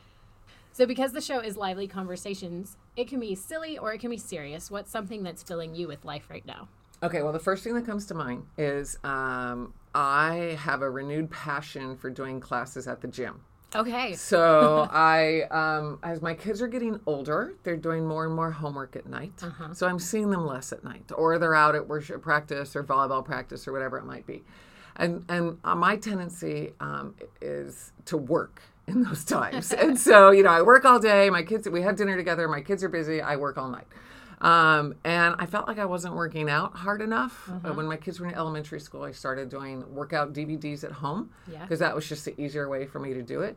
So 0.73 0.87
because 0.87 1.13
the 1.13 1.21
show 1.21 1.41
is 1.41 1.57
lively 1.57 1.87
conversations, 1.87 2.77
it 2.97 3.09
can 3.09 3.21
be 3.21 3.35
silly 3.35 3.77
or 3.77 3.93
it 3.93 3.99
can 3.99 4.09
be 4.11 4.17
serious. 4.17 4.71
What's 4.71 4.91
something 4.91 5.23
that's 5.23 5.43
filling 5.43 5.75
you 5.75 5.87
with 5.87 6.05
life 6.05 6.31
right 6.31 6.47
now? 6.47 6.69
Okay, 7.03 7.23
well, 7.23 7.33
the 7.33 7.39
first 7.39 7.65
thing 7.65 7.75
that 7.75 7.87
comes 7.87 8.07
to 8.07 8.15
mind 8.15 8.45
is 8.59 8.99
um, 9.05 9.73
I 9.95 10.59
have 10.61 10.83
a 10.83 10.91
renewed 10.91 11.31
passion 11.31 11.97
for 11.97 12.11
doing 12.11 12.41
classes 12.41 12.87
at 12.87 13.01
the 13.01 13.09
gym. 13.09 13.41
Okay. 13.75 14.15
So 14.15 14.89
I, 14.91 15.43
um, 15.51 16.01
as 16.03 16.21
my 16.21 16.35
kids 16.35 16.61
are 16.61 16.67
getting 16.67 17.01
older, 17.07 17.55
they're 17.63 17.77
doing 17.77 18.07
more 18.07 18.27
and 18.27 18.35
more 18.35 18.51
homework 18.51 18.97
at 18.97 19.07
night. 19.07 19.33
Uh-huh. 19.43 19.73
So 19.73 19.87
I'm 19.87 19.99
seeing 19.99 20.31
them 20.31 20.45
less 20.45 20.73
at 20.73 20.83
night, 20.83 21.11
or 21.15 21.39
they're 21.39 21.55
out 21.55 21.75
at 21.75 21.87
worship 21.87 22.21
practice 22.23 22.75
or 22.75 22.83
volleyball 22.83 23.25
practice 23.25 23.69
or 23.69 23.73
whatever 23.73 23.97
it 23.99 24.05
might 24.05 24.27
be. 24.27 24.43
And 24.97 25.25
and 25.29 25.59
uh, 25.65 25.77
my 25.77 25.97
tendency 25.97 26.73
um, 26.81 27.15
is 27.41 27.93
to 28.07 28.17
work 28.17 28.61
in 28.89 29.05
those 29.05 29.25
times. 29.25 29.73
and 29.73 29.99
so 29.99 30.33
you 30.33 30.43
know, 30.43 30.51
I 30.51 30.63
work 30.63 30.85
all 30.85 30.99
day. 30.99 31.31
My 31.31 31.45
kids, 31.45 31.69
we 31.69 31.83
have 31.83 31.97
dinner 31.97 32.17
together. 32.17 32.49
My 32.49 32.61
kids 32.61 32.83
are 32.83 32.89
busy. 32.89 33.23
I 33.23 33.37
work 33.37 33.57
all 33.57 33.69
night. 33.69 33.87
Um, 34.41 34.95
and 35.05 35.35
I 35.39 35.45
felt 35.47 35.69
like 35.69 35.79
I 35.79 35.85
wasn't 35.85 36.15
working 36.15 36.49
out 36.49 36.75
hard 36.75 37.03
enough. 37.03 37.49
Uh, 37.49 37.73
when 37.75 37.87
my 37.87 37.97
kids 37.97 38.21
were 38.21 38.27
in 38.27 38.35
elementary 38.35 38.81
school, 38.81 39.03
I 39.03 39.13
started 39.13 39.51
doing 39.51 39.85
workout 39.95 40.33
DVDs 40.33 40.83
at 40.83 40.93
home 40.93 41.31
Yeah. 41.51 41.61
because 41.63 41.79
that 41.81 41.95
was 41.95 42.09
just 42.09 42.25
the 42.25 42.41
easier 42.41 42.69
way 42.69 42.87
for 42.87 42.99
me 43.01 43.13
to 43.15 43.23
do 43.23 43.43
it. 43.43 43.57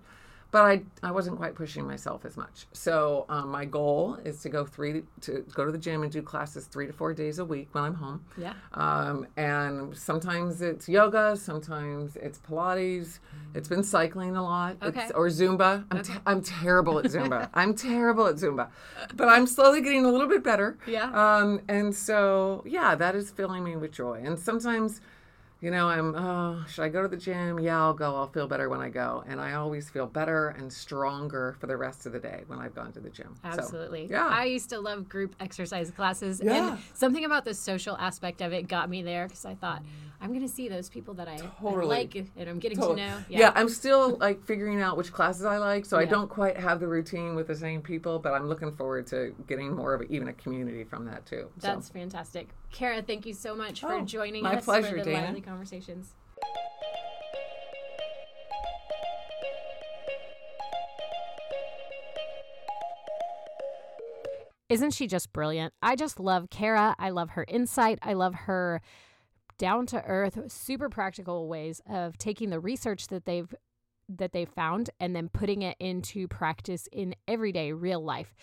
But 0.53 0.61
I, 0.61 0.81
I 1.01 1.09
wasn't 1.09 1.37
quite 1.37 1.55
pushing 1.55 1.87
myself 1.87 2.25
as 2.25 2.37
much. 2.37 2.67
So 2.73 3.25
um, 3.27 3.49
my 3.49 3.65
goal 3.65 4.19
is 4.23 4.39
to 4.43 4.49
go 4.49 4.63
three 4.65 5.01
to 5.21 5.43
go 5.55 5.65
to 5.65 5.71
the 5.71 5.79
gym 5.79 6.03
and 6.03 6.11
do 6.11 6.21
classes 6.21 6.65
three 6.67 6.85
to 6.85 6.93
four 6.93 7.11
days 7.11 7.39
a 7.39 7.45
week 7.45 7.69
when 7.71 7.83
I'm 7.83 7.95
home. 7.95 8.23
Yeah. 8.37 8.53
Um, 8.75 9.25
and 9.35 9.97
sometimes 9.97 10.61
it's 10.61 10.87
yoga, 10.87 11.35
sometimes 11.35 12.15
it's 12.17 12.37
Pilates. 12.37 13.17
It's 13.55 13.67
been 13.67 13.83
cycling 13.83 14.35
a 14.35 14.43
lot, 14.43 14.77
Okay. 14.83 15.01
it's, 15.03 15.11
or 15.11 15.27
Zumba. 15.27 15.85
I'm, 15.89 16.03
te- 16.03 16.13
I'm 16.27 16.41
terrible 16.43 16.99
at 16.99 17.05
Zumba. 17.05 17.49
I'm 17.55 17.73
terrible 17.73 18.27
at 18.27 18.35
Zumba, 18.35 18.69
but 19.15 19.27
I'm 19.29 19.47
slowly 19.47 19.81
getting 19.81 20.05
a 20.05 20.11
little 20.11 20.27
bit 20.27 20.43
better. 20.43 20.77
Yeah. 20.85 21.09
Um, 21.11 21.61
and 21.67 21.95
so 21.95 22.63
yeah, 22.65 22.93
that 22.93 23.15
is 23.15 23.31
filling 23.31 23.63
me 23.63 23.75
with 23.75 23.91
joy. 23.91 24.21
And 24.23 24.37
sometimes 24.37 25.01
you 25.63 25.71
know, 25.71 25.87
I'm, 25.87 26.13
oh, 26.13 26.65
should 26.67 26.83
I 26.83 26.89
go 26.89 27.01
to 27.01 27.07
the 27.07 27.15
gym? 27.15 27.57
Yeah, 27.57 27.81
I'll 27.81 27.93
go. 27.93 28.17
I'll 28.17 28.27
feel 28.27 28.47
better 28.49 28.67
when 28.67 28.81
I 28.81 28.89
go. 28.89 29.23
And 29.25 29.39
I 29.39 29.53
always 29.53 29.89
feel 29.89 30.05
better 30.05 30.49
and 30.49 30.71
stronger 30.71 31.55
for 31.57 31.67
the 31.67 31.77
rest 31.77 32.05
of 32.05 32.11
the 32.11 32.19
day 32.19 32.43
when 32.47 32.59
I've 32.59 32.75
gone 32.75 32.91
to 32.91 32.99
the 32.99 33.09
gym. 33.09 33.33
So, 33.43 33.59
Absolutely. 33.59 34.07
yeah. 34.11 34.27
I 34.27 34.43
used 34.43 34.69
to 34.71 34.81
love 34.81 35.07
group 35.07 35.37
exercise 35.39 35.89
classes. 35.89 36.41
Yeah. 36.43 36.73
And 36.73 36.79
something 36.93 37.23
about 37.23 37.45
the 37.45 37.53
social 37.53 37.95
aspect 37.95 38.41
of 38.41 38.51
it 38.51 38.67
got 38.67 38.89
me 38.89 39.03
there 39.03 39.25
because 39.25 39.45
I 39.45 39.55
thought, 39.55 39.83
I'm 40.23 40.29
going 40.29 40.41
to 40.41 40.47
see 40.47 40.69
those 40.69 40.87
people 40.87 41.13
that 41.15 41.27
I, 41.27 41.37
I 41.61 41.69
like 41.83 42.15
and 42.15 42.29
I'm 42.49 42.57
getting 42.57 42.77
Total- 42.77 42.95
to 42.95 43.01
know. 43.01 43.17
yeah. 43.27 43.51
I'm 43.55 43.67
still 43.67 44.15
like 44.19 44.41
figuring 44.45 44.81
out 44.81 44.95
which 44.95 45.11
classes 45.11 45.43
I 45.43 45.57
like. 45.57 45.85
So 45.85 45.97
I 45.97 46.05
don't 46.05 46.29
quite 46.29 46.55
have 46.57 46.79
the 46.79 46.87
routine 46.87 47.35
with 47.35 47.47
the 47.47 47.55
same 47.55 47.81
people, 47.81 48.19
but 48.19 48.31
I'm 48.33 48.47
looking 48.47 48.71
forward 48.71 49.05
to 49.07 49.35
getting 49.47 49.75
more 49.75 49.93
of 49.93 49.99
a, 49.99 50.05
even 50.05 50.29
a 50.29 50.33
community 50.33 50.85
from 50.85 51.03
that 51.07 51.25
too. 51.25 51.49
So. 51.59 51.67
That's 51.67 51.89
fantastic. 51.89 52.47
Kara, 52.71 53.01
thank 53.01 53.25
you 53.25 53.33
so 53.33 53.53
much 53.53 53.81
for 53.81 53.91
Oh, 53.95 54.05
joining 54.05 54.43
my 54.43 54.55
us 54.55 54.63
pleasure, 54.63 54.91
for 54.91 55.03
the 55.03 55.11
Dana. 55.11 55.25
lively 55.25 55.41
conversations. 55.41 56.13
Isn't 64.69 64.91
she 64.93 65.07
just 65.07 65.31
brilliant? 65.33 65.73
I 65.81 65.95
just 65.95 66.19
love 66.19 66.49
Kara. 66.49 66.95
I 66.97 67.09
love 67.09 67.31
her 67.31 67.45
insight. 67.47 67.99
I 68.01 68.13
love 68.13 68.33
her 68.33 68.81
down 69.57 69.85
to 69.87 70.03
earth, 70.03 70.51
super 70.51 70.89
practical 70.89 71.47
ways 71.47 71.81
of 71.89 72.17
taking 72.17 72.49
the 72.49 72.59
research 72.59 73.07
that 73.07 73.25
they've 73.25 73.53
that 74.09 74.33
they've 74.33 74.49
found 74.49 74.89
and 74.99 75.15
then 75.15 75.29
putting 75.29 75.61
it 75.61 75.77
into 75.79 76.27
practice 76.27 76.87
in 76.91 77.15
everyday 77.27 77.71
real 77.71 78.03
life. 78.03 78.35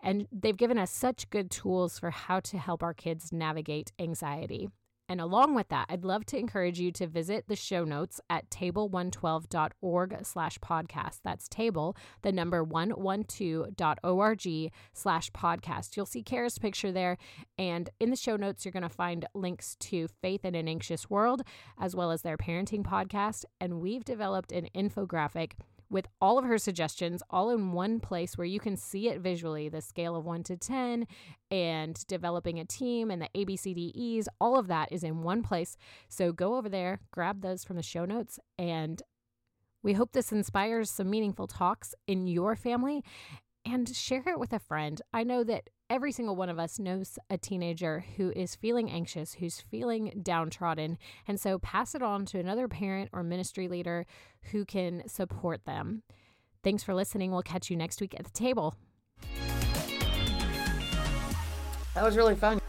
And 0.00 0.28
they've 0.30 0.56
given 0.56 0.78
us 0.78 0.92
such 0.92 1.28
good 1.28 1.50
tools 1.50 1.98
for 1.98 2.10
how 2.10 2.38
to 2.40 2.58
help 2.58 2.84
our 2.84 2.94
kids 2.94 3.32
navigate 3.32 3.92
anxiety. 3.98 4.68
And 5.08 5.20
along 5.20 5.54
with 5.54 5.68
that, 5.68 5.86
I'd 5.88 6.04
love 6.04 6.26
to 6.26 6.38
encourage 6.38 6.78
you 6.78 6.92
to 6.92 7.06
visit 7.06 7.48
the 7.48 7.56
show 7.56 7.84
notes 7.84 8.20
at 8.28 8.50
table112.org 8.50 10.18
slash 10.22 10.58
podcast. 10.58 11.20
That's 11.24 11.48
table, 11.48 11.96
the 12.22 12.32
number 12.32 12.64
112.org 12.64 14.72
slash 14.92 15.30
podcast. 15.30 15.96
You'll 15.96 16.06
see 16.06 16.22
Kara's 16.22 16.58
picture 16.58 16.92
there. 16.92 17.16
And 17.56 17.88
in 17.98 18.10
the 18.10 18.16
show 18.16 18.36
notes, 18.36 18.64
you're 18.64 18.72
going 18.72 18.82
to 18.82 18.88
find 18.88 19.24
links 19.34 19.76
to 19.80 20.08
Faith 20.20 20.44
in 20.44 20.54
an 20.54 20.68
Anxious 20.68 21.08
World, 21.08 21.42
as 21.78 21.96
well 21.96 22.10
as 22.10 22.22
their 22.22 22.36
parenting 22.36 22.82
podcast. 22.82 23.44
And 23.60 23.80
we've 23.80 24.04
developed 24.04 24.52
an 24.52 24.68
infographic 24.74 25.52
with 25.90 26.06
all 26.20 26.38
of 26.38 26.44
her 26.44 26.58
suggestions 26.58 27.22
all 27.30 27.50
in 27.50 27.72
one 27.72 28.00
place 28.00 28.36
where 28.36 28.46
you 28.46 28.60
can 28.60 28.76
see 28.76 29.08
it 29.08 29.20
visually 29.20 29.68
the 29.68 29.80
scale 29.80 30.14
of 30.16 30.24
1 30.24 30.42
to 30.44 30.56
10 30.56 31.06
and 31.50 32.06
developing 32.06 32.58
a 32.58 32.64
team 32.64 33.10
and 33.10 33.22
the 33.22 33.28
ABCDEs 33.34 34.26
all 34.40 34.58
of 34.58 34.66
that 34.66 34.90
is 34.92 35.02
in 35.02 35.22
one 35.22 35.42
place 35.42 35.76
so 36.08 36.32
go 36.32 36.56
over 36.56 36.68
there 36.68 37.00
grab 37.10 37.40
those 37.40 37.64
from 37.64 37.76
the 37.76 37.82
show 37.82 38.04
notes 38.04 38.38
and 38.58 39.02
we 39.82 39.92
hope 39.92 40.12
this 40.12 40.32
inspires 40.32 40.90
some 40.90 41.08
meaningful 41.08 41.46
talks 41.46 41.94
in 42.06 42.26
your 42.26 42.56
family 42.56 43.02
and 43.64 43.88
share 43.94 44.24
it 44.26 44.38
with 44.38 44.52
a 44.52 44.58
friend. 44.58 45.00
I 45.12 45.24
know 45.24 45.44
that 45.44 45.70
every 45.90 46.12
single 46.12 46.36
one 46.36 46.48
of 46.48 46.58
us 46.58 46.78
knows 46.78 47.18
a 47.30 47.38
teenager 47.38 48.04
who 48.16 48.30
is 48.36 48.54
feeling 48.54 48.90
anxious, 48.90 49.34
who's 49.34 49.60
feeling 49.60 50.20
downtrodden. 50.22 50.98
And 51.26 51.40
so 51.40 51.58
pass 51.58 51.94
it 51.94 52.02
on 52.02 52.26
to 52.26 52.38
another 52.38 52.68
parent 52.68 53.10
or 53.12 53.22
ministry 53.22 53.68
leader 53.68 54.06
who 54.52 54.64
can 54.64 55.02
support 55.06 55.64
them. 55.64 56.02
Thanks 56.62 56.82
for 56.82 56.94
listening. 56.94 57.30
We'll 57.30 57.42
catch 57.42 57.70
you 57.70 57.76
next 57.76 58.00
week 58.00 58.14
at 58.18 58.24
the 58.24 58.30
table. 58.30 58.74
That 61.94 62.04
was 62.04 62.16
really 62.16 62.34
fun. 62.34 62.60